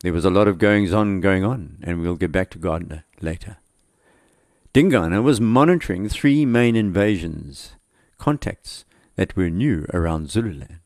There 0.00 0.14
was 0.14 0.24
a 0.24 0.30
lot 0.30 0.48
of 0.48 0.56
goings 0.56 0.90
on 0.90 1.20
going 1.20 1.44
on, 1.44 1.76
and 1.82 2.00
we'll 2.00 2.16
get 2.16 2.32
back 2.32 2.48
to 2.52 2.58
Gardiner 2.58 3.04
later. 3.20 3.58
Dingana 4.72 5.22
was 5.22 5.38
monitoring 5.38 6.08
three 6.08 6.46
main 6.46 6.74
invasions, 6.74 7.72
contacts 8.16 8.86
that 9.16 9.36
were 9.36 9.50
new 9.50 9.84
around 9.92 10.30
Zululand. 10.30 10.80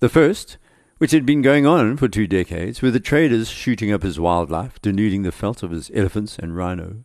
The 0.00 0.08
first, 0.08 0.56
which 0.98 1.12
had 1.12 1.24
been 1.24 1.42
going 1.42 1.64
on 1.64 1.96
for 1.96 2.08
two 2.08 2.26
decades, 2.26 2.82
were 2.82 2.90
the 2.90 2.98
traders 2.98 3.48
shooting 3.48 3.92
up 3.92 4.02
his 4.02 4.18
wildlife, 4.18 4.82
denuding 4.82 5.22
the 5.22 5.30
veldt 5.30 5.62
of 5.62 5.70
his 5.70 5.92
elephants 5.94 6.40
and 6.40 6.56
rhino. 6.56 7.04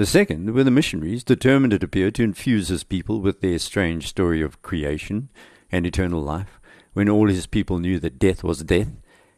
The 0.00 0.06
second 0.06 0.54
were 0.54 0.64
the 0.64 0.70
missionaries, 0.70 1.22
determined, 1.22 1.74
it 1.74 1.82
appeared, 1.82 2.14
to 2.14 2.22
infuse 2.22 2.68
his 2.68 2.84
people 2.84 3.20
with 3.20 3.42
their 3.42 3.58
strange 3.58 4.08
story 4.08 4.40
of 4.40 4.62
creation 4.62 5.28
and 5.70 5.84
eternal 5.84 6.22
life, 6.22 6.58
when 6.94 7.06
all 7.06 7.28
his 7.28 7.46
people 7.46 7.78
knew 7.78 7.98
that 7.98 8.18
death 8.18 8.42
was 8.42 8.62
death, 8.62 8.88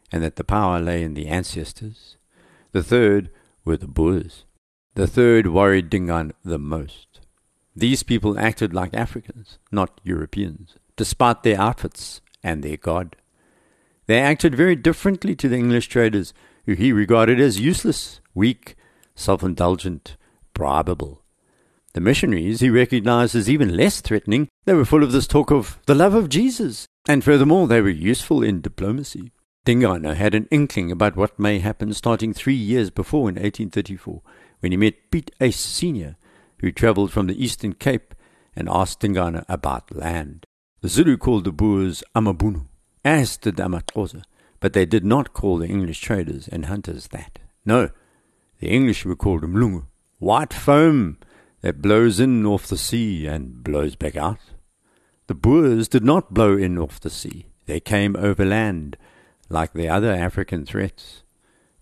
and 0.09 0.23
that 0.23 0.37
the 0.37 0.43
power 0.45 0.79
lay 0.79 1.03
in 1.03 1.15
the 1.15 1.27
ancestors. 1.27 2.15
The 2.71 2.81
third 2.81 3.29
were 3.65 3.75
the 3.75 3.89
Boers. 3.89 4.45
The 4.95 5.05
third 5.05 5.47
worried 5.47 5.89
Dingaan 5.89 6.31
the 6.45 6.59
most. 6.59 7.19
These 7.75 8.03
people 8.03 8.39
acted 8.39 8.73
like 8.73 8.93
Africans, 8.93 9.59
not 9.69 9.99
Europeans, 10.05 10.77
despite 10.95 11.43
their 11.43 11.59
outfits 11.59 12.21
and 12.41 12.63
their 12.63 12.77
God. 12.77 13.17
They 14.05 14.21
acted 14.21 14.55
very 14.55 14.77
differently 14.77 15.35
to 15.35 15.49
the 15.49 15.57
English 15.57 15.87
traders, 15.87 16.33
who 16.65 16.71
he 16.75 16.93
regarded 16.93 17.41
as 17.41 17.59
useless, 17.59 18.21
weak, 18.33 18.77
self 19.13 19.43
indulgent, 19.43 20.15
bribable. 20.53 21.19
The 21.93 22.01
missionaries 22.01 22.59
he 22.59 22.69
recognized 22.69 23.35
as 23.35 23.49
even 23.49 23.77
less 23.77 24.01
threatening. 24.01 24.47
They 24.65 24.73
were 24.73 24.85
full 24.85 25.03
of 25.03 25.11
this 25.11 25.27
talk 25.27 25.51
of 25.51 25.79
the 25.85 25.93
love 25.93 26.15
of 26.15 26.29
Jesus, 26.29 26.87
and 27.07 27.23
furthermore, 27.23 27.67
they 27.67 27.81
were 27.81 27.89
useful 27.89 28.41
in 28.41 28.61
diplomacy. 28.61 29.31
Dingana 29.65 30.15
had 30.15 30.33
an 30.33 30.47
inkling 30.51 30.91
about 30.91 31.15
what 31.15 31.39
may 31.39 31.59
happen 31.59 31.93
starting 31.93 32.33
three 32.33 32.55
years 32.55 32.89
before 32.89 33.29
in 33.29 33.35
1834, 33.35 34.21
when 34.59 34.71
he 34.71 34.77
met 34.77 35.11
Piet 35.11 35.31
Uys 35.39 35.53
Sr., 35.53 36.15
who 36.59 36.71
travelled 36.71 37.11
from 37.11 37.27
the 37.27 37.41
Eastern 37.41 37.73
Cape 37.73 38.15
and 38.55 38.67
asked 38.69 39.01
Dingana 39.01 39.45
about 39.47 39.95
land. 39.95 40.45
The 40.81 40.89
Zulu 40.89 41.17
called 41.17 41.43
the 41.43 41.51
Boers 41.51 42.03
Amabunu, 42.15 42.67
as 43.05 43.37
did 43.37 43.57
the 43.57 43.63
Amaxhosa, 43.63 44.23
but 44.59 44.73
they 44.73 44.85
did 44.85 45.05
not 45.05 45.33
call 45.33 45.57
the 45.57 45.67
English 45.67 46.01
traders 46.01 46.47
and 46.47 46.65
hunters 46.65 47.07
that. 47.09 47.39
No, 47.65 47.89
the 48.59 48.69
English 48.69 49.05
were 49.05 49.15
called 49.15 49.43
Mlungu, 49.43 49.85
white 50.23 50.53
foam 50.53 51.17
that 51.61 51.81
blows 51.81 52.19
in 52.19 52.45
off 52.45 52.67
the 52.67 52.77
sea 52.77 53.27
and 53.27 53.63
blows 53.63 53.95
back 53.95 54.15
out. 54.15 54.39
The 55.27 55.35
Boers 55.35 55.87
did 55.87 56.03
not 56.03 56.33
blow 56.33 56.57
in 56.57 56.77
off 56.77 56.99
the 56.99 57.09
sea. 57.09 57.47
They 57.65 57.79
came 57.79 58.15
overland, 58.15 58.97
like 59.49 59.73
the 59.73 59.89
other 59.89 60.11
African 60.11 60.65
threats. 60.65 61.23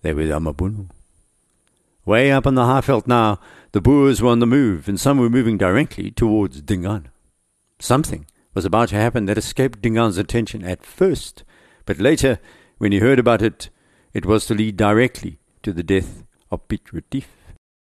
They 0.01 0.13
were 0.13 0.25
the 0.25 0.39
Amabunu. 0.39 0.89
Way 2.05 2.31
up 2.31 2.48
on 2.48 2.55
the 2.55 2.63
Highveld 2.63 3.07
now, 3.07 3.39
the 3.71 3.81
Boers 3.81 4.21
were 4.21 4.29
on 4.29 4.39
the 4.39 4.48
move, 4.48 4.88
and 4.88 5.00
some 5.00 5.19
were 5.19 5.29
moving 5.29 5.57
directly 5.57 6.12
towards 6.12 6.62
Dingaan. 6.62 7.10
Something 7.79 8.25
was 8.53 8.65
about 8.65 8.89
to 8.89 8.95
happen 8.95 9.25
that 9.25 9.38
escaped 9.38 9.81
Dingaan's 9.81 10.17
attention 10.17 10.63
at 10.63 10.86
first, 10.86 11.43
but 11.86 12.00
later, 12.00 12.39
when 12.79 12.91
he 12.91 13.00
heard 13.00 13.19
about 13.19 13.41
it, 13.41 13.69
it 14.13 14.25
was 14.25 14.45
to 14.48 14.55
lead 14.55 14.77
directly 14.77 15.39
to 15.63 15.71
the 15.71 15.83
death 15.83 16.24
of 16.51 16.67
Piet 16.67 16.91
Retief. 16.91 17.40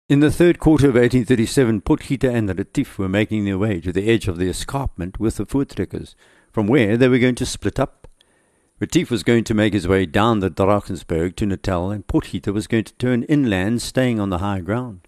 In 0.08 0.20
the 0.20 0.30
third 0.30 0.58
quarter 0.58 0.86
of 0.88 0.94
1837, 0.94 1.82
Potgieter 1.82 2.34
and 2.34 2.48
Retief 2.48 2.98
were 2.98 3.10
making 3.10 3.44
their 3.44 3.58
way 3.58 3.78
to 3.78 3.92
the 3.92 4.08
edge 4.08 4.26
of 4.26 4.38
the 4.38 4.48
escarpment 4.48 5.20
with 5.20 5.36
the 5.36 5.44
Voortrekkers, 5.44 6.14
from 6.50 6.66
where 6.66 6.96
they 6.96 7.08
were 7.08 7.18
going 7.18 7.34
to 7.34 7.44
split 7.44 7.78
up. 7.78 8.08
Retief 8.80 9.10
was 9.10 9.22
going 9.22 9.44
to 9.44 9.52
make 9.52 9.74
his 9.74 9.86
way 9.86 10.06
down 10.06 10.40
the 10.40 10.50
Drakensberg 10.50 11.36
to 11.36 11.44
Natal, 11.44 11.90
and 11.90 12.06
Potgieter 12.06 12.54
was 12.54 12.66
going 12.66 12.84
to 12.84 12.94
turn 12.94 13.24
inland, 13.24 13.82
staying 13.82 14.18
on 14.18 14.30
the 14.30 14.38
high 14.38 14.60
ground. 14.60 15.06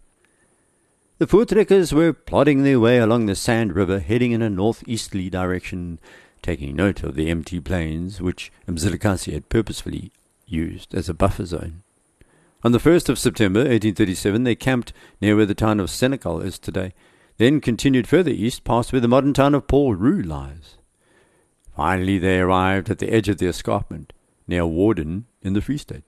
The 1.17 1.27
Voortrekkers 1.27 1.95
were 1.95 2.13
plodding 2.13 2.63
their 2.63 2.79
way 2.79 2.99
along 2.99 3.25
the 3.25 3.35
Sand 3.35 3.75
River, 3.75 4.01
heading 4.01 4.33
in 4.33 4.43
a 4.43 4.51
northeasterly 4.51 5.31
direction, 5.31 5.99
taking 6.43 6.77
note 6.77 7.03
of 7.03 7.15
the 7.15 7.31
empty 7.31 7.59
plains 7.59 8.21
which 8.21 8.53
Mzilikazi 8.69 9.33
had 9.33 9.49
purposefully 9.49 10.13
used 10.45 10.95
as 10.95 11.09
a 11.09 11.15
buffer 11.15 11.47
zone. 11.47 11.85
On 12.63 12.73
the 12.73 12.79
1st 12.79 13.09
of 13.09 13.19
September 13.19 13.61
1837, 13.61 14.45
they 14.45 14.55
camped 14.55 14.93
near 15.19 15.35
where 15.35 15.47
the 15.47 15.55
town 15.55 15.81
of 15.81 15.89
Senekal 15.89 16.45
is 16.45 16.59
today, 16.59 16.93
then 17.39 17.59
continued 17.59 18.07
further 18.07 18.31
east 18.31 18.65
past 18.65 18.93
where 18.93 19.01
the 19.01 19.09
modern 19.09 19.33
town 19.33 19.55
of 19.55 19.67
Paul 19.67 19.95
Roux 19.95 20.23
lies. 20.23 20.77
Finally, 21.75 22.19
they 22.19 22.39
arrived 22.39 22.91
at 22.91 22.99
the 22.99 23.11
edge 23.11 23.31
of 23.31 23.39
the 23.39 23.47
escarpment, 23.47 24.13
near 24.47 24.67
Warden 24.67 25.25
in 25.41 25.55
the 25.55 25.63
Free 25.63 25.79
State. 25.79 26.05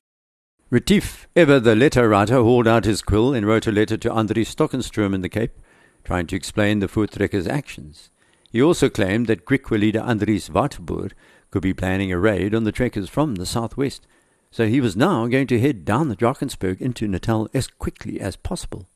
Retief, 0.68 1.26
ever 1.35 1.59
the 1.59 1.75
letter 1.75 2.06
writer, 2.06 2.42
hauled 2.42 2.68
out 2.68 2.85
his 2.85 3.00
quill 3.00 3.32
and 3.32 3.47
wrote 3.47 3.66
a 3.66 3.73
letter 3.73 3.97
to 3.97 4.11
Andries 4.11 4.54
Stockenstrom 4.54 5.14
in 5.14 5.23
the 5.23 5.30
Cape, 5.30 5.59
trying 6.04 6.26
to 6.26 6.37
explain 6.37 6.80
the 6.80 6.88
Voortrekkers' 6.88 7.49
actions. 7.49 8.11
He 8.50 8.61
also 8.61 8.90
claimed 8.90 9.26
that 9.28 9.47
Griqua 9.47 9.78
leader 9.78 10.00
Andries 10.00 10.50
Waterboer 10.50 11.12
could 11.50 11.62
be 11.62 11.73
planning 11.73 12.12
a 12.12 12.18
raid 12.18 12.54
on 12.54 12.64
the 12.64 12.73
trekkers 12.73 13.09
from 13.09 13.37
the 13.37 13.47
southwest, 13.47 14.06
so 14.52 14.66
he 14.66 14.82
was 14.82 14.94
now 14.94 15.26
going 15.26 15.47
to 15.47 15.59
head 15.59 15.85
down 15.85 16.09
the 16.09 16.14
Drakensberg 16.14 16.80
into 16.80 17.09
Natal 17.09 17.49
as 17.54 17.66
quickly 17.66 18.21
as 18.21 18.37
possible. 18.37 18.87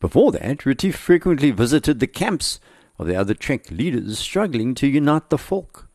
Before 0.00 0.30
that, 0.32 0.66
Retief 0.66 0.94
frequently 0.94 1.50
visited 1.50 1.98
the 1.98 2.06
camps 2.06 2.60
of 2.98 3.06
the 3.06 3.16
other 3.16 3.32
Trek 3.34 3.70
leaders 3.70 4.18
struggling 4.18 4.74
to 4.76 4.86
unite 4.86 5.30
the 5.30 5.38
folk. 5.38 5.88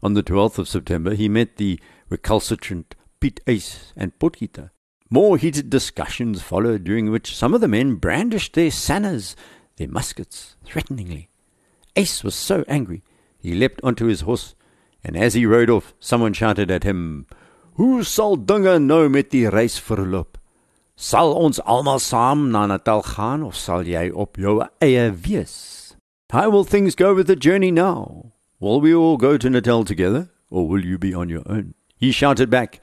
On 0.00 0.14
the 0.14 0.22
12th 0.22 0.58
of 0.58 0.68
September, 0.68 1.14
he 1.14 1.28
met 1.28 1.56
the 1.56 1.80
recalcitrant 2.08 2.94
Piet 3.20 3.40
Uys 3.46 3.92
and 3.96 4.16
Potgieter. 4.20 4.70
More 5.10 5.36
heated 5.36 5.68
discussions 5.68 6.42
followed, 6.42 6.84
during 6.84 7.10
which 7.10 7.34
some 7.34 7.52
of 7.52 7.60
the 7.60 7.68
men 7.68 7.96
brandished 7.96 8.54
their 8.54 8.70
sannas, 8.70 9.34
their 9.76 9.88
muskets, 9.88 10.54
threateningly. 10.64 11.28
Uys 11.96 12.22
was 12.22 12.36
so 12.36 12.64
angry, 12.68 13.02
he 13.40 13.54
leapt 13.54 13.80
onto 13.82 14.06
his 14.06 14.20
horse, 14.20 14.54
and 15.02 15.16
as 15.16 15.34
he 15.34 15.46
rode 15.46 15.70
off, 15.70 15.94
someone 15.98 16.32
shouted 16.32 16.70
at 16.70 16.84
him, 16.84 17.26
Hoe 17.76 18.00
sal 18.08 18.38
dinge 18.40 18.78
nou 18.80 19.02
met 19.12 19.26
die 19.28 19.50
reis 19.52 19.74
verloop? 19.84 20.38
Sal 20.96 21.34
ons 21.36 21.58
almal 21.60 21.98
saam 22.00 22.46
na 22.48 22.62
Natal 22.70 23.02
gaan 23.04 23.42
of 23.44 23.52
sal 23.60 23.84
jy 23.84 24.06
op 24.16 24.40
jou 24.40 24.62
eie 24.80 25.10
wees? 25.12 25.92
How 26.32 26.48
will 26.48 26.64
things 26.64 26.96
go 26.96 27.12
with 27.12 27.26
the 27.26 27.36
journey 27.36 27.70
now? 27.70 28.32
Will 28.60 28.80
we 28.80 28.94
all 28.94 29.18
go 29.18 29.36
to 29.36 29.50
Natal 29.50 29.84
together, 29.84 30.30
or 30.48 30.66
will 30.66 30.86
you 30.86 30.96
be 30.96 31.12
on 31.12 31.28
your 31.28 31.44
own? 31.44 31.74
He 32.00 32.12
shouted 32.12 32.48
back, 32.48 32.80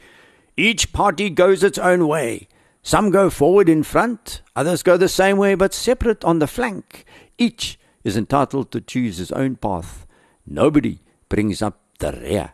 each 0.55 0.93
party 0.93 1.31
goes 1.31 1.63
its 1.63 1.79
own 1.79 2.07
way. 2.07 2.47
Some 2.83 3.09
go 3.09 3.31
forward 3.31 3.69
in 3.69 3.81
front, 3.81 4.43
others 4.55 4.83
go 4.83 4.95
the 4.95 5.09
same 5.09 5.37
way 5.37 5.55
but 5.55 5.73
separate 5.73 6.23
on 6.23 6.37
the 6.37 6.45
flank. 6.45 7.03
Each 7.39 7.79
is 8.03 8.15
entitled 8.15 8.69
to 8.69 8.79
choose 8.79 9.17
his 9.17 9.31
own 9.31 9.55
path. 9.55 10.05
Nobody 10.45 10.99
brings 11.29 11.63
up 11.63 11.79
the 11.97 12.11
rear. 12.11 12.53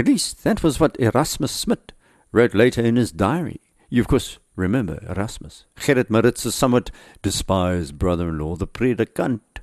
At 0.00 0.06
least 0.06 0.44
that 0.44 0.62
was 0.62 0.80
what 0.80 0.98
Erasmus 0.98 1.52
Smit 1.52 1.92
wrote 2.32 2.54
later 2.54 2.80
in 2.80 2.96
his 2.96 3.12
diary. 3.12 3.60
You, 3.90 4.00
of 4.00 4.08
course, 4.08 4.38
remember 4.56 4.98
Erasmus, 5.06 5.66
Gerrit 5.76 6.08
Maritz's 6.08 6.54
somewhat 6.54 6.90
despised 7.20 7.98
brother 7.98 8.30
in 8.30 8.38
law, 8.38 8.56
the 8.56 8.66
predicant, 8.66 9.60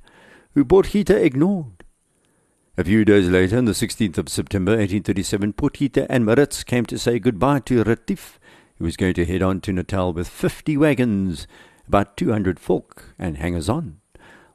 who 0.54 0.64
Potgieter 0.64 1.20
ignored. 1.20 1.82
A 2.76 2.84
few 2.84 3.04
days 3.04 3.28
later, 3.28 3.58
on 3.58 3.64
the 3.64 3.72
16th 3.72 4.16
of 4.16 4.28
September 4.28 4.76
1837, 4.76 5.54
Potgieter 5.54 6.06
and 6.08 6.24
Maritz 6.24 6.62
came 6.62 6.86
to 6.86 7.00
say 7.00 7.18
goodbye 7.18 7.58
to 7.58 7.82
Retief, 7.82 8.38
who 8.76 8.84
was 8.84 8.96
going 8.96 9.14
to 9.14 9.24
head 9.24 9.42
on 9.42 9.60
to 9.62 9.72
Natal 9.72 10.12
with 10.12 10.28
50 10.28 10.76
wagons, 10.76 11.48
about 11.88 12.16
200 12.16 12.60
folk, 12.60 13.12
and 13.18 13.38
hangers 13.38 13.68
on. 13.68 13.98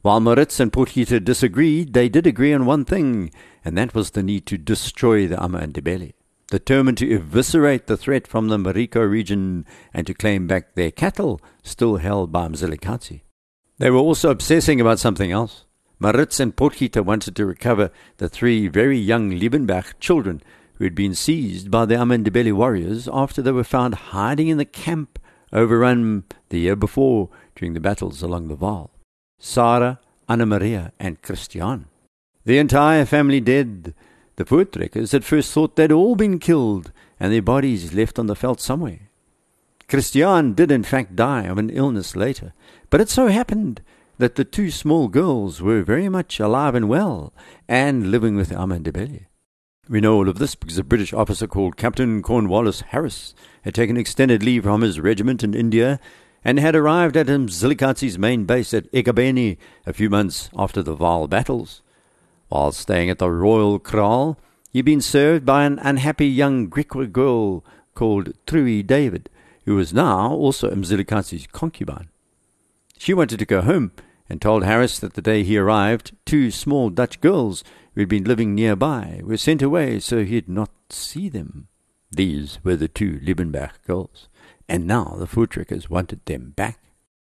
While 0.02 0.22
Maritz 0.22 0.62
and 0.62 0.72
Potgieter 0.72 1.22
disagreed, 1.22 1.92
they 1.92 2.08
did 2.08 2.26
agree 2.26 2.54
on 2.54 2.66
one 2.66 2.86
thing, 2.86 3.32
and 3.66 3.78
that 3.78 3.96
was 3.96 4.12
the 4.12 4.24
need 4.24 4.46
to 4.48 4.58
destroy 4.58 5.28
the 5.28 5.38
Amandebele, 5.38 6.14
determined 6.50 6.98
to 7.00 7.14
eviscerate 7.14 7.88
the 7.88 7.98
threat 7.98 8.28
from 8.28 8.48
the 8.48 8.58
Marico 8.58 9.10
region 9.10 9.66
and 9.94 10.06
to 10.08 10.14
claim 10.14 10.48
back 10.48 10.76
their 10.76 10.92
cattle 10.92 11.40
still 11.64 11.98
held 11.98 12.32
by 12.32 12.48
Mzilikazi. 12.48 13.22
They 13.78 13.90
were 13.90 13.98
also 13.98 14.30
obsessing 14.30 14.80
about 14.80 15.00
something 15.00 15.32
else. 15.32 15.66
Maritz 16.00 16.40
and 16.40 16.56
Potgieter 16.56 17.04
wanted 17.04 17.36
to 17.36 17.46
recover 17.46 17.92
the 18.18 18.30
three 18.30 18.68
very 18.68 18.98
young 18.98 19.32
Liebenberg 19.32 19.94
children 20.00 20.42
who 20.76 20.84
had 20.84 20.96
been 20.96 21.16
seized 21.16 21.72
by 21.72 21.86
the 21.86 21.96
Amandebele 21.96 22.54
warriors 22.54 23.08
after 23.12 23.42
they 23.42 23.52
were 23.52 23.64
found 23.64 23.96
hiding 23.96 24.48
in 24.48 24.58
the 24.58 24.66
camp 24.66 25.20
overrun 25.54 26.24
the 26.50 26.60
year 26.60 26.76
before 26.76 27.30
during 27.56 27.74
the 27.74 27.80
battles 27.80 28.22
along 28.22 28.48
the 28.48 28.58
Vaal. 28.58 28.90
Sarah, 29.40 30.00
Anna 30.28 30.46
Maria, 30.46 30.92
and 31.00 31.22
Christian. 31.22 31.86
The 32.46 32.58
entire 32.58 33.06
family 33.06 33.40
dead. 33.40 33.94
The 34.36 34.44
Voortrekkers 34.44 35.14
at 35.14 35.24
first 35.24 35.54
thought 35.54 35.76
they'd 35.76 35.92
all 35.92 36.16
been 36.16 36.40
killed 36.40 36.92
and 37.20 37.32
their 37.32 37.42
bodies 37.42 37.94
left 37.94 38.20
on 38.20 38.26
the 38.26 38.36
veldt 38.36 38.60
somewhere. 38.60 39.10
Christian 39.88 40.54
did 40.54 40.72
in 40.72 40.84
fact 40.84 41.16
die 41.16 41.44
of 41.44 41.58
an 41.58 41.70
illness 41.70 42.16
later, 42.16 42.54
but 42.90 43.00
it 43.00 43.10
so 43.10 43.28
happened 43.28 43.82
that 44.18 44.36
the 44.36 44.44
two 44.44 44.72
small 44.72 45.08
girls 45.08 45.62
were 45.62 45.84
very 45.84 46.10
much 46.10 46.40
alive 46.40 46.76
and 46.76 46.90
well 46.90 47.32
and 47.68 48.12
living 48.12 48.36
with 48.36 48.50
Amandebele. 48.50 49.28
We 49.88 50.02
know 50.02 50.16
all 50.16 50.30
of 50.30 50.40
this 50.40 50.56
because 50.56 50.78
a 50.78 50.84
British 50.84 51.14
officer 51.14 51.48
called 51.48 51.78
Captain 51.78 52.22
Cornwallis 52.22 52.82
Harris 52.82 53.36
had 53.64 53.76
taken 53.76 53.98
extended 53.98 54.44
leave 54.44 54.64
from 54.64 54.82
his 54.82 55.00
regiment 55.00 55.44
in 55.44 55.54
India 55.54 56.00
and 56.44 56.60
had 56.60 56.76
arrived 56.76 57.16
at 57.16 57.28
Mzilikatsi's 57.28 58.18
main 58.18 58.46
base 58.46 58.74
at 58.74 58.92
eGabeni 58.92 59.58
a 59.86 59.94
few 59.94 60.10
months 60.10 60.50
after 60.58 60.82
the 60.82 60.96
Vaal 60.96 61.30
battles. 61.30 61.82
While 62.54 62.72
staying 62.72 63.10
at 63.10 63.18
the 63.18 63.32
Royal 63.32 63.80
Kraal, 63.80 64.38
he'd 64.70 64.84
been 64.84 65.02
served 65.02 65.44
by 65.44 65.66
an 65.66 65.80
unhappy 65.80 66.28
young 66.28 66.70
Griqua 66.70 67.12
girl 67.12 67.66
called 67.96 68.36
Trui 68.46 68.84
David, 68.84 69.28
who 69.66 69.74
was 69.74 69.92
now 69.92 70.32
also 70.32 70.70
Mzilikatsi's 70.70 71.48
concubine. 71.48 72.10
She 72.96 73.12
wanted 73.12 73.40
to 73.40 73.48
go 73.48 73.62
home 73.62 73.92
and 74.30 74.40
told 74.40 74.64
Harris 74.64 75.00
that 75.00 75.16
the 75.16 75.22
day 75.22 75.42
he 75.42 75.58
arrived, 75.58 76.16
two 76.28 76.52
small 76.52 76.92
Dutch 76.92 77.20
girls 77.22 77.64
who 77.96 78.02
had 78.02 78.10
been 78.10 78.26
living 78.26 78.54
nearby 78.54 79.22
were 79.24 79.38
sent 79.38 79.64
away 79.64 80.00
so 80.00 80.24
he'd 80.24 80.48
not 80.48 80.70
see 80.92 81.30
them. 81.30 81.70
These 82.12 82.60
were 82.64 82.76
the 82.76 82.88
two 82.88 83.20
Liebenberg 83.24 83.72
girls, 83.88 84.30
and 84.70 84.86
now 84.86 85.16
the 85.18 85.26
Voortrekkers 85.26 85.90
wanted 85.90 86.24
them 86.26 86.54
back. 86.56 86.78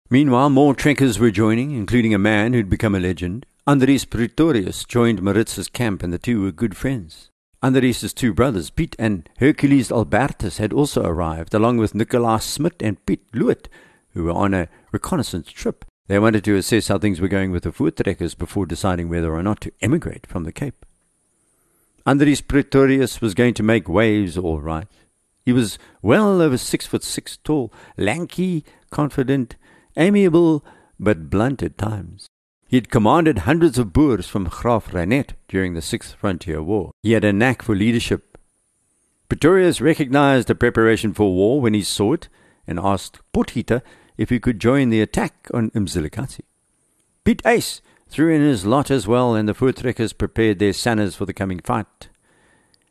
Meanwhile, 0.08 0.48
more 0.48 0.74
trekkers 0.74 1.18
were 1.18 1.30
joining, 1.30 1.72
including 1.72 2.14
a 2.14 2.18
man 2.18 2.54
who'd 2.54 2.70
become 2.70 2.94
a 2.94 3.00
legend. 3.00 3.44
Andries 3.68 4.08
Pretorius 4.08 4.82
joined 4.84 5.20
Maritz's 5.20 5.68
camp, 5.68 6.02
and 6.02 6.10
the 6.10 6.18
two 6.18 6.40
were 6.40 6.52
good 6.52 6.74
friends. 6.74 7.28
Andries's 7.62 8.14
two 8.14 8.32
brothers, 8.32 8.70
Piet 8.70 8.96
and 8.98 9.28
Hercules 9.40 9.92
Albertus, 9.92 10.56
had 10.56 10.72
also 10.72 11.04
arrived, 11.04 11.52
along 11.52 11.76
with 11.76 11.92
Nicolaas 11.92 12.44
Smit 12.44 12.80
and 12.80 13.04
Piet 13.04 13.20
Luit, 13.34 13.68
who 14.14 14.24
were 14.24 14.32
on 14.32 14.54
a 14.54 14.68
reconnaissance 14.90 15.52
trip. 15.52 15.84
They 16.06 16.18
wanted 16.18 16.44
to 16.44 16.56
assess 16.56 16.88
how 16.88 16.96
things 16.96 17.20
were 17.20 17.28
going 17.28 17.50
with 17.50 17.64
the 17.64 17.70
Voortrekkers 17.70 18.38
before 18.38 18.64
deciding 18.64 19.10
whether 19.10 19.34
or 19.34 19.42
not 19.42 19.60
to 19.60 19.72
emigrate 19.82 20.26
from 20.26 20.44
the 20.44 20.52
Cape. 20.52 20.86
Andries 22.06 22.40
Pretorius 22.40 23.20
was 23.20 23.34
going 23.34 23.52
to 23.52 23.62
make 23.62 23.86
waves 23.86 24.38
all 24.38 24.62
right. 24.62 24.88
He 25.44 25.52
was 25.52 25.78
well 26.00 26.40
over 26.40 26.56
six 26.56 26.86
foot 26.86 27.04
six 27.04 27.36
tall, 27.36 27.70
lanky, 27.98 28.64
confident, 28.88 29.56
amiable, 29.94 30.64
but 30.98 31.28
blunt 31.28 31.62
at 31.62 31.76
times. 31.76 32.28
He 32.68 32.76
had 32.76 32.90
commanded 32.90 33.38
hundreds 33.38 33.78
of 33.78 33.94
Boers 33.94 34.28
from 34.28 34.46
Graaff-Reinet 34.46 35.30
during 35.48 35.72
the 35.72 35.80
Sixth 35.80 36.12
Frontier 36.12 36.62
War. 36.62 36.92
He 37.02 37.12
had 37.12 37.24
a 37.24 37.32
knack 37.32 37.62
for 37.62 37.74
leadership. 37.74 38.36
Pretorius 39.30 39.80
recognized 39.80 40.50
a 40.50 40.54
preparation 40.54 41.14
for 41.14 41.34
war 41.34 41.62
when 41.62 41.72
he 41.72 41.82
saw 41.82 42.12
it 42.12 42.28
and 42.66 42.78
asked 42.78 43.20
Potgieter 43.32 43.80
if 44.18 44.28
he 44.28 44.38
could 44.38 44.60
join 44.60 44.90
the 44.90 45.00
attack 45.00 45.48
on 45.54 45.70
Mzilikazi. 45.70 46.42
Piet 47.24 47.42
Uys 47.42 47.80
threw 48.06 48.34
in 48.34 48.42
his 48.42 48.66
lot 48.66 48.90
as 48.90 49.08
well, 49.08 49.34
and 49.34 49.48
the 49.48 49.54
Voortrekkers 49.54 50.16
prepared 50.16 50.58
their 50.58 50.72
sannas 50.72 51.16
for 51.16 51.24
the 51.24 51.32
coming 51.32 51.60
fight. 51.60 52.10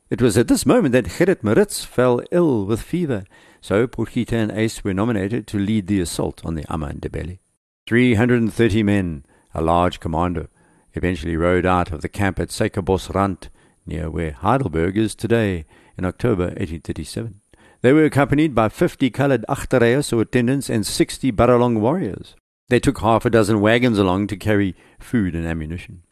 It 0.10 0.24
was 0.24 0.39
at 0.39 0.48
this 0.48 0.65
moment 0.65 0.93
that 0.93 1.05
Gerrit 1.05 1.43
Maritz 1.43 1.84
fell 1.84 2.24
ill 2.31 2.65
with 2.65 2.81
fever, 2.81 3.25
so 3.62 3.86
Potgieter 3.86 4.34
and 4.34 4.51
Uys 4.51 4.84
were 4.84 4.96
nominated 4.96 5.46
to 5.48 5.60
lead 5.60 5.86
the 5.86 6.01
assault 6.01 6.43
on 6.43 6.55
the 6.55 6.63
Amandebele. 6.63 7.38
Three 7.86 8.15
hundred 8.15 8.41
and 8.41 8.53
thirty 8.53 8.84
men, 8.84 9.24
a 9.58 9.62
large 9.62 10.00
commando, 10.00 10.48
eventually 10.94 11.36
rode 11.36 11.66
out 11.66 11.92
of 11.92 12.02
the 12.02 12.08
camp 12.08 12.40
at 12.40 12.50
Suikerbosrand, 12.50 13.50
near 13.88 14.10
where 14.10 14.32
Heidelberg 14.32 14.96
is 14.96 15.16
today, 15.16 15.66
in 15.98 16.06
October 16.06 16.44
1837. 16.44 17.42
They 17.82 17.92
were 17.92 18.06
accompanied 18.06 18.54
by 18.54 18.70
fifty 18.70 19.10
coloured 19.10 19.46
agterryers 19.50 20.14
or 20.14 20.22
attendants 20.22 20.70
and 20.70 20.86
sixty 20.86 21.32
Baralong 21.32 21.80
warriors. 21.80 22.36
They 22.70 22.80
took 22.80 23.00
half 23.00 23.26
a 23.26 23.30
dozen 23.30 23.60
wagons 23.60 23.98
along 23.98 24.28
to 24.28 24.38
carry 24.38 24.76
food 25.00 25.36
and 25.36 25.46
ammunition. 25.46 26.04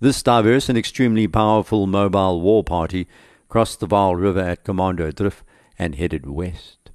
This 0.00 0.22
diverse 0.22 0.68
and 0.68 0.78
extremely 0.78 1.28
powerful 1.28 1.86
mobile 1.86 2.40
war 2.40 2.64
party 2.64 3.06
crossed 3.48 3.80
the 3.80 3.86
Vaal 3.86 4.18
River 4.18 4.40
at 4.40 4.64
Commandoodrift 4.64 5.42
and 5.78 5.94
headed 5.94 6.26
west. 6.26 6.90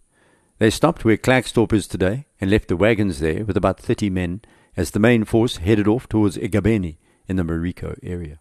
They 0.57 0.69
stopped 0.69 1.05
where 1.05 1.17
Klerksdorp 1.17 1.71
is 1.71 1.87
today 1.87 2.25
and 2.41 2.49
left 2.49 2.67
the 2.67 2.77
wagons 2.77 3.19
there 3.19 3.45
with 3.45 3.57
about 3.57 3.79
thirty 3.79 4.09
men 4.09 4.41
as 4.77 4.91
the 4.91 4.99
main 4.99 5.25
force 5.25 5.57
headed 5.57 5.87
off 5.87 6.07
towards 6.07 6.37
eGabeni 6.37 6.97
in 7.27 7.35
the 7.35 7.43
Marico 7.43 7.97
area. 8.01 8.39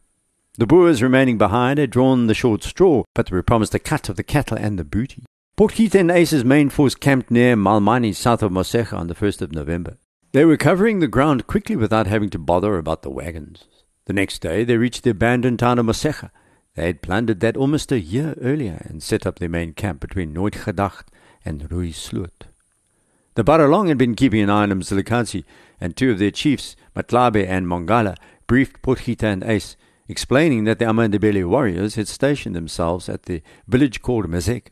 The 0.59 0.67
Boers 0.67 1.03
remaining 1.03 1.39
behind 1.39 1.79
had 1.79 1.91
drawn 1.91 2.29
the 2.29 2.35
short 2.35 2.63
straw, 2.63 3.03
but 3.15 3.31
were 3.31 3.43
promised 3.43 3.75
a 3.75 3.79
cut 3.79 4.09
of 4.09 4.17
the 4.17 4.23
cattle 4.23 4.57
and 4.57 4.79
the 4.79 4.85
booty. 4.85 5.25
Potgieter 5.59 6.01
and 6.01 6.11
Uys's 6.11 6.45
main 6.45 6.69
force 6.69 6.95
camped 6.95 7.31
near 7.31 7.57
Malmani, 7.57 8.15
south 8.15 8.43
of 8.43 8.53
Mosega, 8.53 8.93
on 8.93 9.07
the 9.07 9.15
1st 9.15 9.43
of 9.43 9.53
November. 9.53 9.97
They 10.33 10.45
were 10.45 10.59
covering 10.59 11.01
the 11.01 11.09
ground 11.09 11.47
quickly 11.47 11.77
without 11.77 12.07
having 12.07 12.31
to 12.31 12.39
bother 12.39 12.77
about 12.77 13.03
the 13.03 13.11
wagons. 13.11 13.65
The 14.05 14.13
next 14.13 14.41
day 14.41 14.65
they 14.65 14.77
reached 14.77 15.03
the 15.03 15.11
abandoned 15.11 15.59
town 15.59 15.79
of 15.79 15.87
Mosega. 15.87 16.31
They 16.75 16.87
had 16.87 17.03
plundered 17.03 17.41
that 17.41 17.57
almost 17.57 17.91
a 17.91 18.01
year 18.01 18.35
earlier 18.41 18.87
and 18.87 19.03
set 19.03 19.27
up 19.27 19.39
their 19.39 19.49
main 19.49 19.73
camp 19.73 20.01
between 20.01 20.35
Nooitgedacht 20.35 21.07
and 21.45 21.69
Rooisloot. 21.71 22.49
The 23.37 23.45
Baralong 23.45 23.89
had 23.89 23.99
been 23.99 24.15
keeping 24.15 24.41
an 24.41 24.49
eye 24.49 24.63
on 24.63 24.71
Mzilikazi, 24.71 25.45
and 25.79 25.95
two 25.95 26.11
of 26.11 26.19
their 26.19 26.31
chiefs, 26.31 26.75
Matlabe 26.97 27.47
and 27.47 27.67
Mongala, 27.67 28.17
briefed 28.47 28.81
Potgieter 28.81 29.31
and 29.31 29.43
Uys, 29.43 29.77
explaining 30.09 30.65
that 30.65 30.79
the 30.79 30.87
Amandebele 30.87 31.47
warriors 31.47 31.97
had 31.97 32.09
stationed 32.09 32.57
themselves 32.57 33.11
at 33.11 33.25
the 33.25 33.43
village 33.69 34.01
called 34.01 34.27
Mazek. 34.27 34.69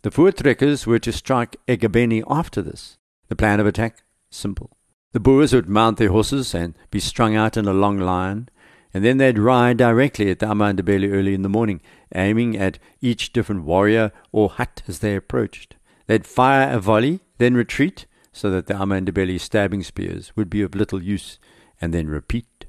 The 0.00 0.10
Voortrekkers 0.10 0.86
were 0.86 0.98
to 0.98 1.12
strike 1.12 1.56
Egabeni 1.66 2.24
after 2.26 2.62
this. 2.62 2.96
The 3.28 3.36
plan 3.36 3.60
of 3.60 3.66
attack? 3.66 4.02
Simple. 4.30 4.78
The 5.12 5.20
Boers 5.20 5.52
would 5.52 5.68
mount 5.68 5.98
their 5.98 6.10
horses 6.10 6.54
and 6.54 6.74
be 6.90 7.00
strung 7.00 7.36
out 7.36 7.58
in 7.58 7.66
a 7.66 7.74
long 7.74 7.98
line, 7.98 8.48
and 8.94 9.04
then 9.04 9.18
they'd 9.18 9.38
ride 9.38 9.76
directly 9.76 10.30
at 10.30 10.38
the 10.38 10.46
Amandebele 10.46 11.12
early 11.12 11.34
in 11.34 11.42
the 11.42 11.50
morning, 11.50 11.82
aiming 12.14 12.56
at 12.56 12.78
each 13.02 13.34
different 13.34 13.64
warrior 13.64 14.10
or 14.32 14.48
hut 14.48 14.82
as 14.88 15.00
they 15.00 15.14
approached. 15.14 15.76
They'd 16.06 16.26
fire 16.26 16.70
a 16.72 16.80
volley, 16.80 17.20
then 17.38 17.54
retreat, 17.54 18.06
so 18.32 18.50
that 18.50 18.66
the 18.66 18.74
Amandebele 18.74 19.40
stabbing 19.40 19.82
spears 19.82 20.32
would 20.36 20.50
be 20.50 20.62
of 20.62 20.74
little 20.74 21.02
use, 21.02 21.38
and 21.80 21.94
then 21.94 22.08
repeat. 22.08 22.66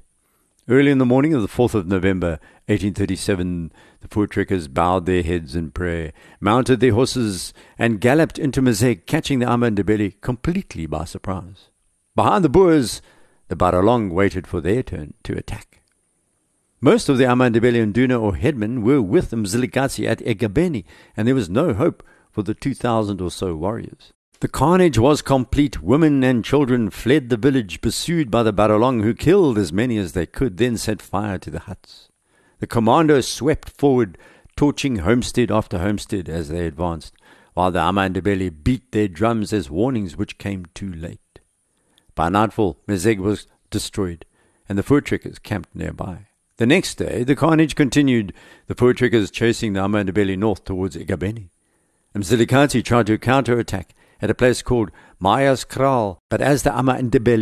Early 0.68 0.92
in 0.92 0.98
the 0.98 1.06
morning 1.06 1.34
of 1.34 1.42
the 1.42 1.48
4th 1.48 1.74
of 1.74 1.86
November, 1.86 2.38
1837, 2.66 3.72
the 4.00 4.08
Voortrekkers 4.08 4.72
bowed 4.72 5.04
their 5.04 5.22
heads 5.22 5.56
in 5.56 5.72
prayer, 5.72 6.12
mounted 6.38 6.78
their 6.78 6.92
horses, 6.92 7.52
and 7.76 8.00
galloped 8.00 8.38
into 8.38 8.62
Mazek, 8.62 9.06
catching 9.06 9.40
the 9.40 9.46
Amandebele 9.46 10.20
completely 10.20 10.86
by 10.86 11.04
surprise. 11.04 11.70
Behind 12.14 12.44
the 12.44 12.48
Boers, 12.48 13.02
the 13.48 13.56
Baralong 13.56 14.10
waited 14.10 14.46
for 14.46 14.60
their 14.60 14.84
turn 14.84 15.14
to 15.24 15.36
attack. 15.36 15.82
Most 16.80 17.08
of 17.08 17.18
the 17.18 17.24
Amandebele 17.24 17.92
Nduna 17.92 18.20
or 18.20 18.36
headmen 18.36 18.82
were 18.82 19.02
with 19.02 19.32
Mzilikazi 19.32 20.06
at 20.06 20.20
Egabeni, 20.20 20.84
and 21.16 21.26
there 21.26 21.34
was 21.34 21.50
no 21.50 21.74
hope 21.74 22.02
for 22.30 22.42
the 22.42 22.54
two 22.54 22.74
thousand 22.74 23.20
or 23.20 23.30
so 23.30 23.54
warriors. 23.56 24.12
The 24.40 24.48
carnage 24.48 24.98
was 24.98 25.20
complete. 25.20 25.82
Women 25.82 26.24
and 26.24 26.42
children 26.42 26.88
fled 26.88 27.28
the 27.28 27.36
village, 27.36 27.82
pursued 27.82 28.30
by 28.30 28.42
the 28.42 28.54
Baralong, 28.54 29.02
who 29.02 29.12
killed 29.12 29.58
as 29.58 29.70
many 29.70 29.98
as 29.98 30.12
they 30.12 30.24
could, 30.24 30.56
then 30.56 30.78
set 30.78 31.02
fire 31.02 31.38
to 31.38 31.50
the 31.50 31.60
huts. 31.60 32.08
The 32.58 32.66
commandos 32.66 33.28
swept 33.28 33.68
forward, 33.68 34.16
torching 34.56 34.96
homestead 34.96 35.50
after 35.50 35.78
homestead 35.78 36.30
as 36.30 36.48
they 36.48 36.66
advanced, 36.66 37.14
while 37.52 37.70
the 37.70 37.80
Amandebele 37.80 38.64
beat 38.64 38.92
their 38.92 39.08
drums 39.08 39.52
as 39.52 39.68
warnings 39.68 40.16
which 40.16 40.38
came 40.38 40.64
too 40.72 40.90
late. 40.90 41.40
By 42.14 42.30
nightfall, 42.30 42.78
Mazeg 42.88 43.18
was 43.18 43.46
destroyed, 43.68 44.24
and 44.70 44.78
the 44.78 44.82
Voortrekkers 44.82 45.42
camped 45.42 45.76
nearby. 45.76 46.28
The 46.56 46.66
next 46.66 46.94
day, 46.94 47.24
the 47.24 47.36
carnage 47.36 47.74
continued, 47.74 48.32
the 48.68 48.74
Voortrekkers 48.74 49.30
chasing 49.30 49.74
the 49.74 49.80
Amandebele 49.80 50.38
north 50.38 50.64
towards 50.64 50.96
eGabeni. 50.96 51.50
Mzilikazi 52.14 52.82
tried 52.82 53.06
to 53.06 53.18
counterattack, 53.18 53.94
at 54.20 54.30
a 54.30 54.34
place 54.34 54.62
called 54.62 54.90
Maya's 55.18 55.64
Kraal. 55.64 56.18
But 56.28 56.40
as 56.40 56.62
the 56.62 56.76
Ama 56.76 57.00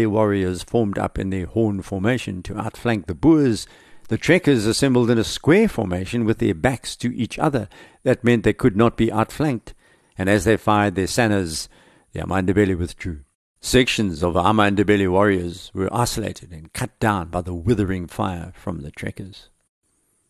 warriors 0.08 0.62
formed 0.62 0.98
up 0.98 1.18
in 1.18 1.30
their 1.30 1.46
horn 1.46 1.82
formation 1.82 2.42
to 2.44 2.58
outflank 2.58 3.06
the 3.06 3.14
Boers, 3.14 3.66
the 4.08 4.18
trekkers 4.18 4.64
assembled 4.64 5.10
in 5.10 5.18
a 5.18 5.24
square 5.24 5.68
formation 5.68 6.24
with 6.24 6.38
their 6.38 6.54
backs 6.54 6.96
to 6.96 7.14
each 7.14 7.38
other. 7.38 7.68
That 8.04 8.24
meant 8.24 8.44
they 8.44 8.52
could 8.52 8.76
not 8.76 8.96
be 8.96 9.12
outflanked, 9.12 9.74
and 10.16 10.28
as 10.28 10.44
they 10.44 10.56
fired 10.56 10.94
their 10.94 11.06
sannas, 11.06 11.68
the 12.12 12.20
Amandebele 12.20 12.76
withdrew. 12.76 13.20
Sections 13.60 14.22
of 14.22 14.34
Amandebele 14.34 15.10
warriors 15.10 15.70
were 15.74 15.92
isolated 15.92 16.52
and 16.52 16.72
cut 16.72 16.98
down 17.00 17.28
by 17.28 17.42
the 17.42 17.54
withering 17.54 18.06
fire 18.06 18.52
from 18.54 18.80
the 18.80 18.90
trekkers. 18.90 19.50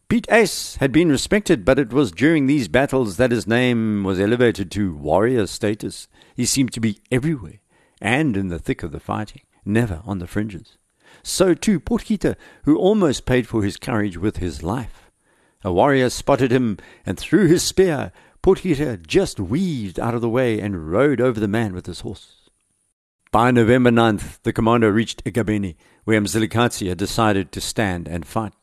Piet 0.09 0.27
Uys 0.29 0.79
had 0.79 0.91
been 0.91 1.11
respected, 1.11 1.67
but 1.67 1.79
it 1.79 1.93
was 1.93 2.11
during 2.11 2.47
these 2.47 2.67
battles 2.67 3.19
that 3.19 3.31
his 3.31 3.47
name 3.47 4.05
was 4.05 4.19
elevated 4.19 4.71
to 4.71 4.97
warrior 4.97 5.47
status. 5.47 6.09
He 6.35 6.47
seemed 6.47 6.73
to 6.73 6.81
be 6.81 7.01
everywhere, 7.13 7.61
and 8.01 8.35
in 8.35 8.49
the 8.49 8.59
thick 8.59 8.83
of 8.83 8.91
the 8.91 9.01
fighting, 9.01 9.43
never 9.67 10.01
on 10.07 10.19
the 10.19 10.27
fringes. 10.27 10.79
So 11.23 11.53
too 11.53 11.79
Potgieter, 11.79 12.37
who 12.63 12.79
almost 12.79 13.27
paid 13.27 13.47
for 13.47 13.63
his 13.63 13.77
courage 13.77 14.17
with 14.17 14.39
his 14.39 14.63
life. 14.63 15.11
A 15.63 15.71
warrior 15.71 16.09
spotted 16.09 16.53
him 16.53 16.79
and 17.05 17.19
threw 17.19 17.47
his 17.47 17.63
spear. 17.63 18.11
Potgieter 18.43 18.97
just 19.07 19.39
weaved 19.39 20.01
out 20.01 20.15
of 20.15 20.23
the 20.23 20.31
way 20.31 20.59
and 20.59 20.91
rode 20.91 21.21
over 21.21 21.39
the 21.39 21.47
man 21.47 21.75
with 21.75 21.85
his 21.85 22.01
horse. 22.01 22.49
By 23.31 23.51
November 23.51 23.91
9th, 23.91 24.39
the 24.43 24.55
commando 24.55 24.89
reached 24.89 25.23
eGabeni, 25.25 25.77
where 26.05 26.19
Mzilikazi 26.19 26.89
had 26.89 26.97
decided 26.97 27.53
to 27.53 27.61
stand 27.61 28.09
and 28.09 28.25
fight. 28.25 28.55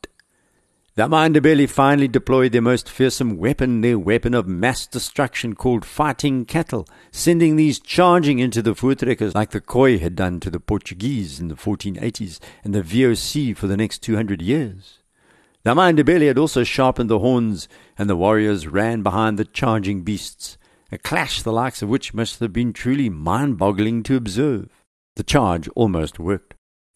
The 0.98 1.10
Amandebele 1.10 1.70
finally 1.70 2.08
deployed 2.08 2.54
their 2.54 2.62
most 2.62 2.88
fearsome 2.88 3.36
weapon, 3.36 3.82
their 3.82 4.00
weapon 4.00 4.34
of 4.34 4.48
mass 4.48 4.88
destruction 4.88 5.54
called 5.54 5.84
fighting 5.84 6.46
cattle, 6.46 6.88
sending 7.12 7.58
these 7.58 7.82
charging 7.82 8.40
into 8.40 8.62
the 8.62 8.74
Voortrekkers 8.74 9.36
like 9.36 9.52
the 9.52 9.60
Khoi 9.60 9.98
had 9.98 10.16
done 10.16 10.40
to 10.40 10.50
the 10.50 10.62
Portuguese 10.62 11.38
in 11.38 11.50
the 11.50 11.56
1480s 11.56 12.40
and 12.64 12.74
the 12.74 12.82
VOC 12.82 13.58
for 13.58 13.68
the 13.68 13.76
next 13.76 14.04
200 14.04 14.42
years. 14.42 15.00
The 15.64 15.72
Amandebele 15.72 16.28
had 16.28 16.38
also 16.38 16.64
sharpened 16.64 17.10
the 17.10 17.20
horns, 17.20 17.68
and 17.98 18.10
the 18.10 18.16
warriors 18.16 18.66
ran 18.66 19.04
behind 19.04 19.38
the 19.38 19.44
charging 19.44 20.04
beasts, 20.04 20.58
a 20.94 20.98
clash 20.98 21.42
the 21.42 21.52
likes 21.52 21.82
of 21.82 21.90
which 21.90 22.14
must 22.14 22.40
have 22.40 22.54
been 22.54 22.72
truly 22.72 23.10
mind-boggling 23.10 24.04
to 24.04 24.16
observe. 24.16 24.70
The 25.18 25.24
charge 25.24 25.68
almost 25.76 26.20
worked. 26.20 26.55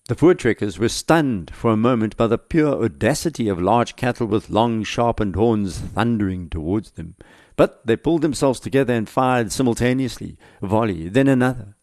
The 0.10 0.16
Voortrekkers 0.16 0.80
were 0.80 0.90
stunned 0.90 1.52
for 1.54 1.70
a 1.70 1.78
moment 1.78 2.18
by 2.18 2.26
the 2.26 2.40
pure 2.40 2.84
audacity 2.84 3.48
of 3.48 3.62
large 3.62 3.96
cattle 3.96 4.26
with 4.26 4.50
long 4.50 4.82
sharpened 4.84 5.36
horns 5.36 5.78
thundering 5.78 6.50
towards 6.50 6.90
them. 6.90 7.14
But 7.56 7.86
they 7.86 7.96
pulled 7.96 8.24
themselves 8.24 8.60
together 8.60 8.92
and 8.92 9.08
fired 9.08 9.52
simultaneously, 9.52 10.36
a 10.64 10.66
volley, 10.66 11.10
then 11.10 11.28
another. 11.28 11.76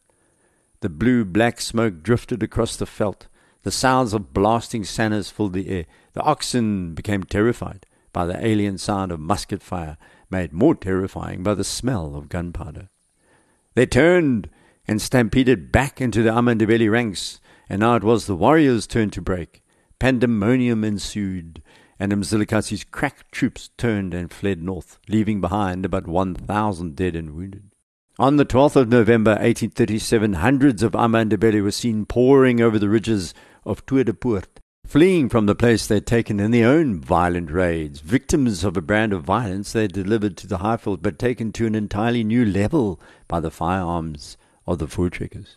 The 0.81 0.89
blue 0.89 1.25
black 1.25 1.61
smoke 1.61 2.03
drifted 2.03 2.43
across 2.43 2.75
the 2.75 2.85
veldt. 2.85 3.29
The 3.63 3.71
sounds 3.71 4.13
of 4.13 4.35
blasting 4.35 4.83
sannas 4.83 5.31
filled 5.31 5.53
the 5.53 5.69
air. 5.69 5.87
The 6.15 6.23
oxen 6.23 6.95
became 6.95 7.23
terrified 7.23 7.87
by 8.13 8.27
the 8.27 8.45
alien 8.45 8.79
sound 8.79 9.13
of 9.13 9.21
musket 9.21 9.63
fire, 9.63 9.99
made 10.31 10.53
more 10.53 10.75
terrifying 10.75 11.45
by 11.45 11.55
the 11.55 11.63
smell 11.63 12.17
of 12.17 12.29
gunpowder. 12.29 12.89
They 13.77 13.87
turned 13.87 14.51
and 14.89 15.01
stampeded 15.01 15.71
back 15.71 16.01
into 16.01 16.25
the 16.25 16.31
Amandebele 16.31 16.91
ranks 16.91 17.39
and 17.69 17.81
now 17.81 17.97
it 17.97 18.05
was 18.05 18.27
the 18.27 18.37
warriors' 18.37 18.87
turn 18.87 19.11
to 19.11 19.21
break. 19.21 19.63
Pandemonium 19.99 20.85
ensued, 20.85 21.63
and 21.99 22.13
Mzilikazi's 22.13 22.85
crack 22.85 23.31
troops 23.31 23.71
turned 23.77 24.13
and 24.15 24.33
fled 24.33 24.63
north, 24.63 24.99
leaving 25.09 25.41
behind 25.41 25.85
about 25.85 26.07
1,000 26.07 26.95
dead 26.95 27.17
and 27.17 27.35
wounded. 27.35 27.71
On 28.19 28.37
the 28.37 28.47
12th 28.47 28.77
of 28.77 28.89
November 28.89 29.33
1837, 29.33 30.35
hundreds 30.35 30.83
of 30.83 30.93
Amandebele 30.93 31.63
were 31.63 31.71
seen 31.71 32.07
pouring 32.07 32.61
over 32.61 32.79
the 32.79 32.89
ridges 32.89 33.35
of 33.65 33.85
Tweedepoort, 33.85 34.47
fleeing 34.87 35.29
from 35.29 35.47
the 35.47 35.55
place 35.55 35.87
they 35.87 35.97
had 35.97 36.07
taken 36.07 36.41
in 36.41 36.51
their 36.51 36.69
own 36.69 37.01
violent 37.01 37.51
raids, 37.51 38.01
victims 38.01 38.65
of 38.65 38.77
a 38.77 38.81
brand 38.81 39.13
of 39.13 39.25
violence 39.25 39.73
they 39.73 39.83
had 39.83 39.93
delivered 39.93 40.37
to 40.39 40.47
the 40.47 40.59
Highveld, 40.59 41.03
but 41.03 41.19
taken 41.19 41.53
to 41.53 41.67
an 41.67 41.75
entirely 41.75 42.25
new 42.25 42.45
level 42.45 43.01
by 43.29 43.41
the 43.41 43.51
firearms 43.51 44.37
of 44.67 44.79
the 44.79 44.87
Voortrekkers. 44.87 45.57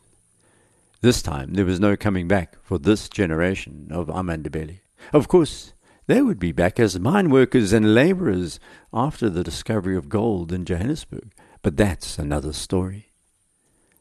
This 1.02 1.22
time 1.22 1.54
there 1.54 1.66
was 1.66 1.80
no 1.80 1.96
coming 1.96 2.28
back 2.28 2.58
for 2.62 2.78
this 2.78 3.08
generation 3.08 3.88
of 3.90 4.08
Amandebele. 4.08 4.80
Of 5.14 5.30
course, 5.30 5.72
they 6.08 6.22
would 6.22 6.40
be 6.40 6.52
back 6.52 6.78
as 6.78 7.00
mine 7.00 7.30
workers 7.30 7.72
and 7.72 7.96
labourers 7.96 8.60
after 8.94 9.30
the 9.30 9.44
discovery 9.44 9.96
of 9.96 10.10
gold 10.10 10.52
in 10.52 10.66
Johannesburg, 10.66 11.32
but 11.62 11.78
that's 11.78 12.20
another 12.20 12.52
story. 12.52 13.14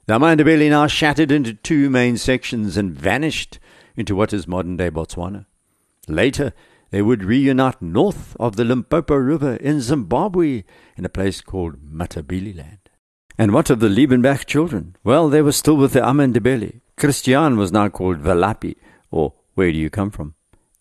The 0.07 0.15
Amandebele 0.15 0.71
now 0.71 0.89
shattered 0.89 1.31
into 1.31 1.55
two 1.55 1.89
main 1.89 2.17
sections 2.17 2.77
and 2.77 2.93
vanished 2.93 3.61
into 3.95 4.17
what 4.17 4.33
is 4.33 4.49
modern-day 4.49 4.91
Botswana. 4.91 5.47
Later, 6.09 6.53
they 6.91 7.03
would 7.03 7.23
reunite 7.23 7.81
north 7.81 8.37
of 8.41 8.57
the 8.57 8.65
Limpopo 8.65 9.15
River 9.15 9.55
in 9.57 9.81
Zimbabwe 9.81 10.65
in 10.97 11.05
a 11.05 11.11
place 11.11 11.43
called 11.43 11.77
Matabeleland. 11.93 12.79
And 13.37 13.53
what 13.53 13.71
of 13.71 13.79
the 13.79 13.89
Liebenberg 13.89 14.47
children? 14.47 14.97
Well, 15.05 15.29
they 15.29 15.43
were 15.43 15.53
still 15.53 15.77
with 15.77 15.93
the 15.93 16.01
Amandebele, 16.01 16.81
Christian 16.99 17.57
was 17.57 17.71
now 17.71 17.89
called 17.89 18.19
Valapi, 18.19 18.77
or 19.11 19.35
Where 19.55 19.71
do 19.71 19.79
you 19.79 19.89
come 19.89 20.11
from? 20.11 20.35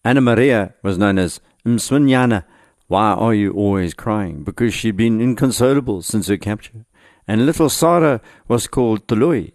Anna 0.04 0.22
Maria 0.22 0.74
was 0.82 0.98
known 0.98 1.20
as 1.20 1.40
Mswinyana, 1.64 2.44
Why 2.88 3.14
are 3.14 3.34
you 3.34 3.54
always 3.54 3.94
crying? 3.94 4.44
Because 4.44 4.74
she'd 4.74 4.98
been 4.98 5.22
inconsolable 5.22 6.02
since 6.02 6.28
her 6.28 6.38
capture. 6.38 6.86
And 7.28 7.46
little 7.46 7.70
Sarah 7.70 8.22
was 8.48 8.68
called 8.68 9.06
Toloi, 9.08 9.52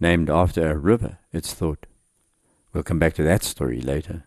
named 0.00 0.30
after 0.30 0.70
a 0.70 0.78
river, 0.78 1.18
it's 1.32 1.52
thought. 1.52 1.86
We'll 2.72 2.82
come 2.82 2.98
back 2.98 3.14
to 3.14 3.22
that 3.24 3.42
story 3.42 3.80
later. 3.80 4.24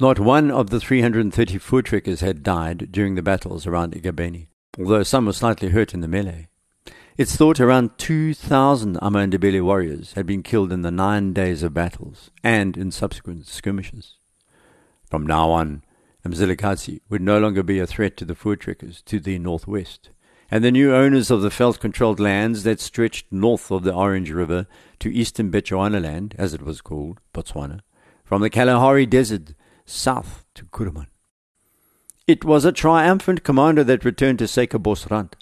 Not 0.00 0.18
one 0.18 0.50
of 0.50 0.70
the 0.70 0.80
330 0.80 1.58
Voortrekkers 1.58 2.20
had 2.20 2.42
died 2.42 2.90
during 2.90 3.14
the 3.14 3.22
battles 3.22 3.66
around 3.66 3.94
eGabeni, 3.94 4.48
although 4.78 5.02
some 5.02 5.26
were 5.26 5.32
slightly 5.32 5.70
hurt 5.70 5.94
in 5.94 6.00
the 6.00 6.08
melee. 6.08 6.48
It's 7.18 7.36
thought 7.36 7.60
around 7.60 7.98
2,000 7.98 8.96
Amandebele 9.02 9.62
warriors 9.62 10.14
had 10.14 10.24
been 10.24 10.42
killed 10.42 10.72
in 10.72 10.80
the 10.80 10.90
nine 10.90 11.34
days 11.34 11.62
of 11.62 11.74
battles 11.74 12.30
and 12.42 12.74
in 12.74 12.90
subsequent 12.90 13.46
skirmishes. 13.46 14.14
From 15.10 15.26
now 15.26 15.50
on, 15.50 15.84
Mzilikazi 16.26 17.00
would 17.10 17.20
no 17.20 17.38
longer 17.38 17.62
be 17.62 17.78
a 17.78 17.86
threat 17.86 18.16
to 18.16 18.24
the 18.24 18.34
Voortrekkers 18.34 19.04
to 19.04 19.20
the 19.20 19.38
northwest, 19.38 20.08
and 20.50 20.64
the 20.64 20.70
new 20.70 20.94
owners 20.94 21.30
of 21.30 21.42
the 21.42 21.50
veld-controlled 21.50 22.18
lands 22.18 22.62
that 22.62 22.80
stretched 22.80 23.26
north 23.30 23.70
of 23.70 23.82
the 23.82 23.92
Orange 23.92 24.30
River 24.30 24.66
to 25.00 25.12
eastern 25.12 25.50
Bechuanaland, 25.50 26.34
as 26.38 26.54
it 26.54 26.62
was 26.62 26.80
called, 26.80 27.20
Botswana, 27.34 27.80
from 28.24 28.40
the 28.40 28.48
Kalahari 28.48 29.04
Desert 29.04 29.52
south 29.84 30.46
to 30.54 30.64
Kuruman. 30.64 31.08
It 32.26 32.42
was 32.42 32.64
a 32.64 32.72
triumphant 32.72 33.42
commander 33.42 33.84
that 33.84 34.06
returned 34.06 34.38
to 34.38 34.46
Suikerbosrand, 34.46 35.32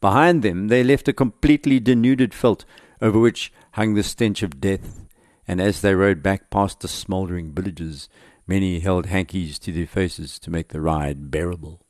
Behind 0.00 0.42
them 0.42 0.68
they 0.68 0.84
left 0.84 1.08
a 1.08 1.12
completely 1.12 1.80
denuded 1.80 2.32
veldt 2.32 2.64
over 3.00 3.18
which 3.18 3.52
hung 3.72 3.94
the 3.94 4.02
stench 4.02 4.42
of 4.42 4.60
death, 4.60 5.06
and 5.46 5.60
as 5.60 5.80
they 5.80 5.94
rode 5.94 6.22
back 6.22 6.50
past 6.50 6.80
the 6.80 6.88
smouldering 6.88 7.52
villages, 7.52 8.08
many 8.46 8.80
held 8.80 9.06
hankies 9.06 9.58
to 9.60 9.72
their 9.72 9.86
faces 9.86 10.38
to 10.38 10.50
make 10.50 10.68
the 10.68 10.80
ride 10.80 11.30
bearable. 11.30 11.80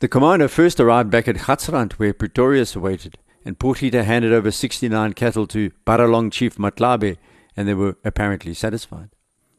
The 0.00 0.08
commander 0.08 0.48
first 0.48 0.78
arrived 0.78 1.10
back 1.10 1.26
at 1.26 1.36
Gatsrand, 1.36 1.94
where 1.94 2.12
Pretorius 2.12 2.76
awaited, 2.76 3.18
and 3.44 3.58
Potgieter 3.58 4.04
handed 4.04 4.32
over 4.32 4.50
69 4.50 5.14
cattle 5.14 5.46
to 5.46 5.70
Baralong 5.86 6.30
chief 6.30 6.58
Matlabe, 6.58 7.16
and 7.56 7.66
they 7.66 7.74
were 7.74 7.96
apparently 8.04 8.52
satisfied. 8.52 9.10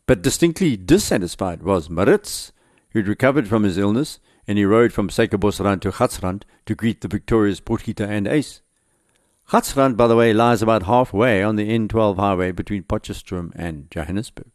But 0.06 0.21
distinctly 0.21 0.78
dissatisfied 0.78 1.63
was 1.63 1.89
Maritz, 1.89 2.52
who'd 2.91 3.08
recovered 3.08 3.47
from 3.47 3.63
his 3.63 3.78
illness 3.78 4.19
and 4.48 4.58
he 4.58 4.66
rode 4.66 4.94
from 4.94 5.10
Suikerbosrand 5.10 5.82
to 5.82 5.92
Gatsrand 5.92 6.44
to 6.66 6.76
greet 6.76 7.02
the 7.02 7.08
victorious 7.08 7.60
Potgieter 7.60 8.08
and 8.08 8.28
Uys. 8.28 8.62
Gatsrand, 9.50 9.98
by 9.98 10.08
the 10.08 10.16
way, 10.16 10.34
lies 10.34 10.62
about 10.62 10.84
halfway 10.84 11.44
on 11.44 11.56
the 11.56 11.70
N12 11.70 12.18
highway 12.18 12.52
between 12.52 12.84
Potchefstroom 12.84 13.52
and 13.56 13.90
Johannesburg. 13.90 14.52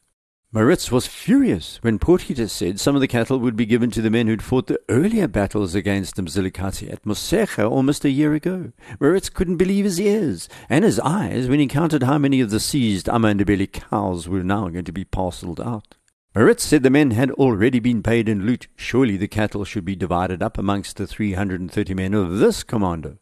Maritz 0.54 0.92
was 0.92 1.06
furious 1.06 1.78
when 1.80 1.98
Potgieter 1.98 2.46
said 2.46 2.78
some 2.78 2.94
of 2.94 3.00
the 3.00 3.08
cattle 3.08 3.38
would 3.38 3.56
be 3.56 3.64
given 3.64 3.90
to 3.90 4.02
the 4.02 4.10
men 4.10 4.26
who'd 4.26 4.42
fought 4.42 4.66
the 4.66 4.78
earlier 4.90 5.26
battles 5.26 5.74
against 5.74 6.16
the 6.16 6.22
Mzilikazi 6.22 6.92
at 6.92 7.04
Mosega 7.04 7.70
almost 7.70 8.04
a 8.04 8.10
year 8.10 8.34
ago. 8.34 8.72
Maritz 9.00 9.30
couldn't 9.30 9.56
believe 9.56 9.86
his 9.86 9.98
ears 9.98 10.50
and 10.68 10.84
his 10.84 11.00
eyes 11.00 11.48
when 11.48 11.58
he 11.58 11.66
counted 11.66 12.02
how 12.02 12.18
many 12.18 12.42
of 12.42 12.50
the 12.50 12.60
seized 12.60 13.06
Amandebele 13.06 13.72
cows 13.72 14.28
were 14.28 14.42
now 14.42 14.68
going 14.68 14.84
to 14.84 14.92
be 14.92 15.04
parcelled 15.04 15.58
out. 15.58 15.96
Maritz 16.34 16.64
said 16.64 16.82
the 16.82 16.88
men 16.88 17.10
had 17.10 17.30
already 17.32 17.78
been 17.78 18.02
paid 18.02 18.26
in 18.26 18.46
loot. 18.46 18.66
Surely 18.74 19.18
the 19.18 19.28
cattle 19.28 19.66
should 19.66 19.84
be 19.84 19.94
divided 19.94 20.42
up 20.42 20.56
amongst 20.56 20.96
the 20.96 21.06
330 21.06 21.92
men 21.92 22.14
of 22.14 22.38
this 22.38 22.62
commander. 22.62 23.18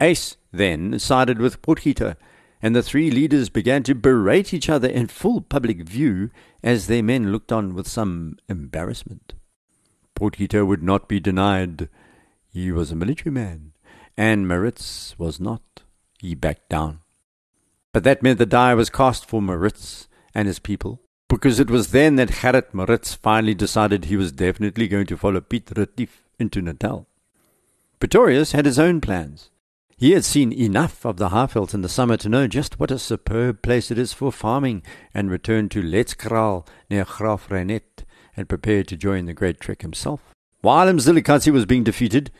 Uys 0.00 0.36
then 0.52 0.96
sided 1.00 1.40
with 1.40 1.60
Potgieter, 1.60 2.16
and 2.62 2.74
the 2.74 2.84
three 2.84 3.10
leaders 3.10 3.48
began 3.48 3.82
to 3.82 3.96
berate 3.96 4.54
each 4.54 4.68
other 4.68 4.88
in 4.88 5.08
full 5.08 5.40
public 5.40 5.82
view 5.82 6.30
as 6.62 6.86
their 6.86 7.02
men 7.02 7.32
looked 7.32 7.50
on 7.50 7.74
with 7.74 7.88
some 7.88 8.38
embarrassment. 8.48 9.34
Potgieter 10.14 10.64
would 10.64 10.84
not 10.84 11.08
be 11.08 11.18
denied. 11.18 11.88
He 12.52 12.70
was 12.70 12.92
a 12.92 12.96
military 12.96 13.32
man, 13.32 13.72
and 14.16 14.46
Maritz 14.46 15.18
was 15.18 15.40
not. 15.40 15.82
He 16.20 16.36
backed 16.36 16.68
down. 16.68 17.00
But 17.92 18.04
that 18.04 18.22
meant 18.22 18.38
the 18.38 18.46
die 18.46 18.74
was 18.74 18.88
cast 18.88 19.26
for 19.26 19.42
Maritz 19.42 20.06
and 20.32 20.46
his 20.46 20.60
people 20.60 21.00
because 21.28 21.58
it 21.58 21.70
was 21.70 21.90
then 21.90 22.16
that 22.16 22.30
Gerrit 22.30 22.72
Maritz 22.72 23.14
finally 23.14 23.54
decided 23.54 24.04
he 24.04 24.16
was 24.16 24.32
definitely 24.32 24.88
going 24.88 25.06
to 25.06 25.16
follow 25.16 25.40
Piet 25.40 25.72
Retief 25.76 26.22
into 26.38 26.62
Natal. 26.62 27.06
Pretorius 27.98 28.52
had 28.52 28.66
his 28.66 28.78
own 28.78 29.00
plans. 29.00 29.50
He 29.96 30.12
had 30.12 30.24
seen 30.24 30.52
enough 30.52 31.06
of 31.06 31.16
the 31.16 31.30
Highveld 31.30 31.72
in 31.72 31.80
the 31.80 31.88
summer 31.88 32.18
to 32.18 32.28
know 32.28 32.46
just 32.46 32.78
what 32.78 32.90
a 32.90 32.98
superb 32.98 33.62
place 33.62 33.90
it 33.90 33.98
is 33.98 34.12
for 34.12 34.30
farming 34.30 34.82
and 35.14 35.30
returned 35.30 35.70
to 35.70 35.82
Letzkraal 35.82 36.66
near 36.90 37.04
Graaff-Reinet 37.04 38.04
and 38.36 38.48
prepared 38.48 38.88
to 38.88 38.96
join 38.96 39.24
the 39.24 39.32
great 39.32 39.58
trek 39.58 39.80
himself. 39.80 40.20
While 40.60 40.86
Mzilikazi 40.92 41.50
was 41.50 41.64
being 41.64 41.84
defeated, 41.84 42.30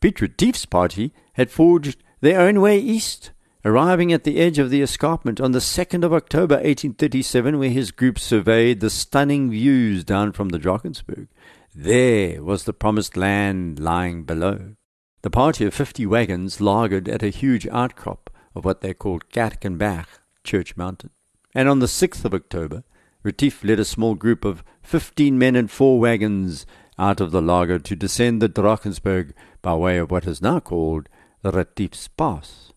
Piet 0.00 0.20
Retief's 0.20 0.66
party 0.66 1.14
had 1.34 1.50
forged 1.50 2.02
their 2.20 2.40
own 2.40 2.60
way 2.60 2.78
east 2.78 3.30
arriving 3.66 4.12
at 4.12 4.22
the 4.22 4.38
edge 4.38 4.60
of 4.60 4.70
the 4.70 4.80
escarpment 4.80 5.40
on 5.40 5.50
the 5.50 5.58
2nd 5.58 6.04
of 6.04 6.12
October 6.12 6.54
1837, 6.54 7.58
where 7.58 7.68
his 7.68 7.90
group 7.90 8.16
surveyed 8.16 8.78
the 8.78 8.88
stunning 8.88 9.50
views 9.50 10.04
down 10.04 10.30
from 10.30 10.50
the 10.50 10.58
Drakensberg. 10.58 11.26
There 11.74 12.44
was 12.44 12.62
the 12.62 12.72
promised 12.72 13.16
land 13.16 13.80
lying 13.80 14.22
below. 14.22 14.76
The 15.22 15.30
party 15.30 15.64
of 15.64 15.74
fifty 15.74 16.06
wagons 16.06 16.58
lagered 16.58 17.08
at 17.08 17.24
a 17.24 17.28
huge 17.28 17.66
outcrop 17.66 18.30
of 18.54 18.64
what 18.64 18.82
they 18.82 18.94
called 18.94 19.30
Kerkenberg, 19.30 20.06
Church 20.44 20.76
Mountain. 20.76 21.10
And 21.52 21.68
on 21.68 21.80
the 21.80 21.86
6th 21.86 22.24
of 22.24 22.34
October, 22.34 22.84
Retief 23.24 23.64
led 23.64 23.80
a 23.80 23.84
small 23.84 24.14
group 24.14 24.44
of 24.44 24.62
fifteen 24.80 25.40
men 25.40 25.56
and 25.56 25.68
four 25.68 25.98
wagons 25.98 26.66
out 27.00 27.20
of 27.20 27.32
the 27.32 27.42
Lager 27.42 27.80
to 27.80 27.96
descend 27.96 28.40
the 28.40 28.48
Drakensberg 28.48 29.32
by 29.60 29.74
way 29.74 29.98
of 29.98 30.12
what 30.12 30.24
is 30.24 30.40
now 30.40 30.60
called 30.60 31.08
the 31.42 31.50
Retiefs 31.50 32.06
Pass. 32.06 32.72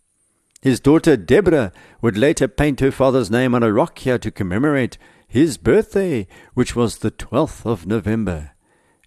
His 0.62 0.82
daughter 0.82 1.16
Deborah 1.16 1.72
would 2.02 2.18
later 2.18 2.48
paint 2.50 2.82
her 2.82 2.92
father's 2.92 3.32
name 3.32 3.56
on 3.56 3.64
a 3.64 3.72
rock 3.72 4.00
here 4.00 4.18
to 4.18 4.30
commemorate 4.30 4.98
his 5.26 5.58
birthday, 5.58 6.28
which 6.54 6.76
was 6.76 6.98
the 6.98 7.12
12th 7.12 7.66
of 7.66 7.88
November. 7.88 8.52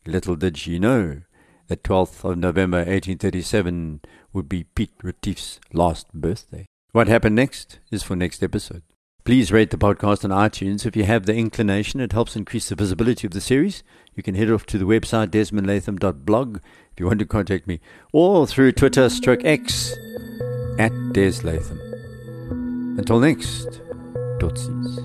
Little 0.07 0.35
did 0.35 0.57
she 0.57 0.79
know 0.79 1.21
that 1.69 1.83
12th 1.83 2.25
of 2.25 2.39
November 2.39 2.79
1837 2.79 4.01
would 4.33 4.49
be 4.49 4.65
Piet 4.65 4.93
Retief's 5.03 5.61
last 5.75 6.13
birthday. 6.15 6.65
What 6.93 7.09
happened 7.09 7.37
next 7.37 7.81
is 7.91 8.03
for 8.03 8.17
next 8.17 8.43
episode. 8.43 8.83
Please 9.25 9.53
rate 9.53 9.71
the 9.71 9.77
podcast 9.77 10.25
on 10.25 10.31
iTunes. 10.31 10.87
If 10.87 10.97
you 10.97 11.05
have 11.05 11.27
the 11.27 11.35
inclination, 11.35 12.01
it 12.01 12.13
helps 12.13 12.35
increase 12.35 12.71
the 12.71 12.75
visibility 12.75 13.27
of 13.27 13.33
the 13.33 13.41
series. 13.41 13.83
You 14.15 14.23
can 14.23 14.35
head 14.35 14.51
off 14.51 14.65
to 14.67 14.79
the 14.79 14.87
website 14.87 15.29
desmondlatham.blog 15.29 16.57
if 16.57 16.99
you 16.99 17.07
want 17.07 17.19
to 17.19 17.27
contact 17.27 17.67
me, 17.67 17.81
or 18.13 18.47
through 18.47 18.73
Twitter 18.73 19.09
stroke 19.09 19.45
X 19.45 19.95
at 20.79 20.93
Des 21.13 21.43
Latham. 21.45 21.79
Until 22.99 23.21
next, 23.21 23.81
Totsiens. 24.39 25.01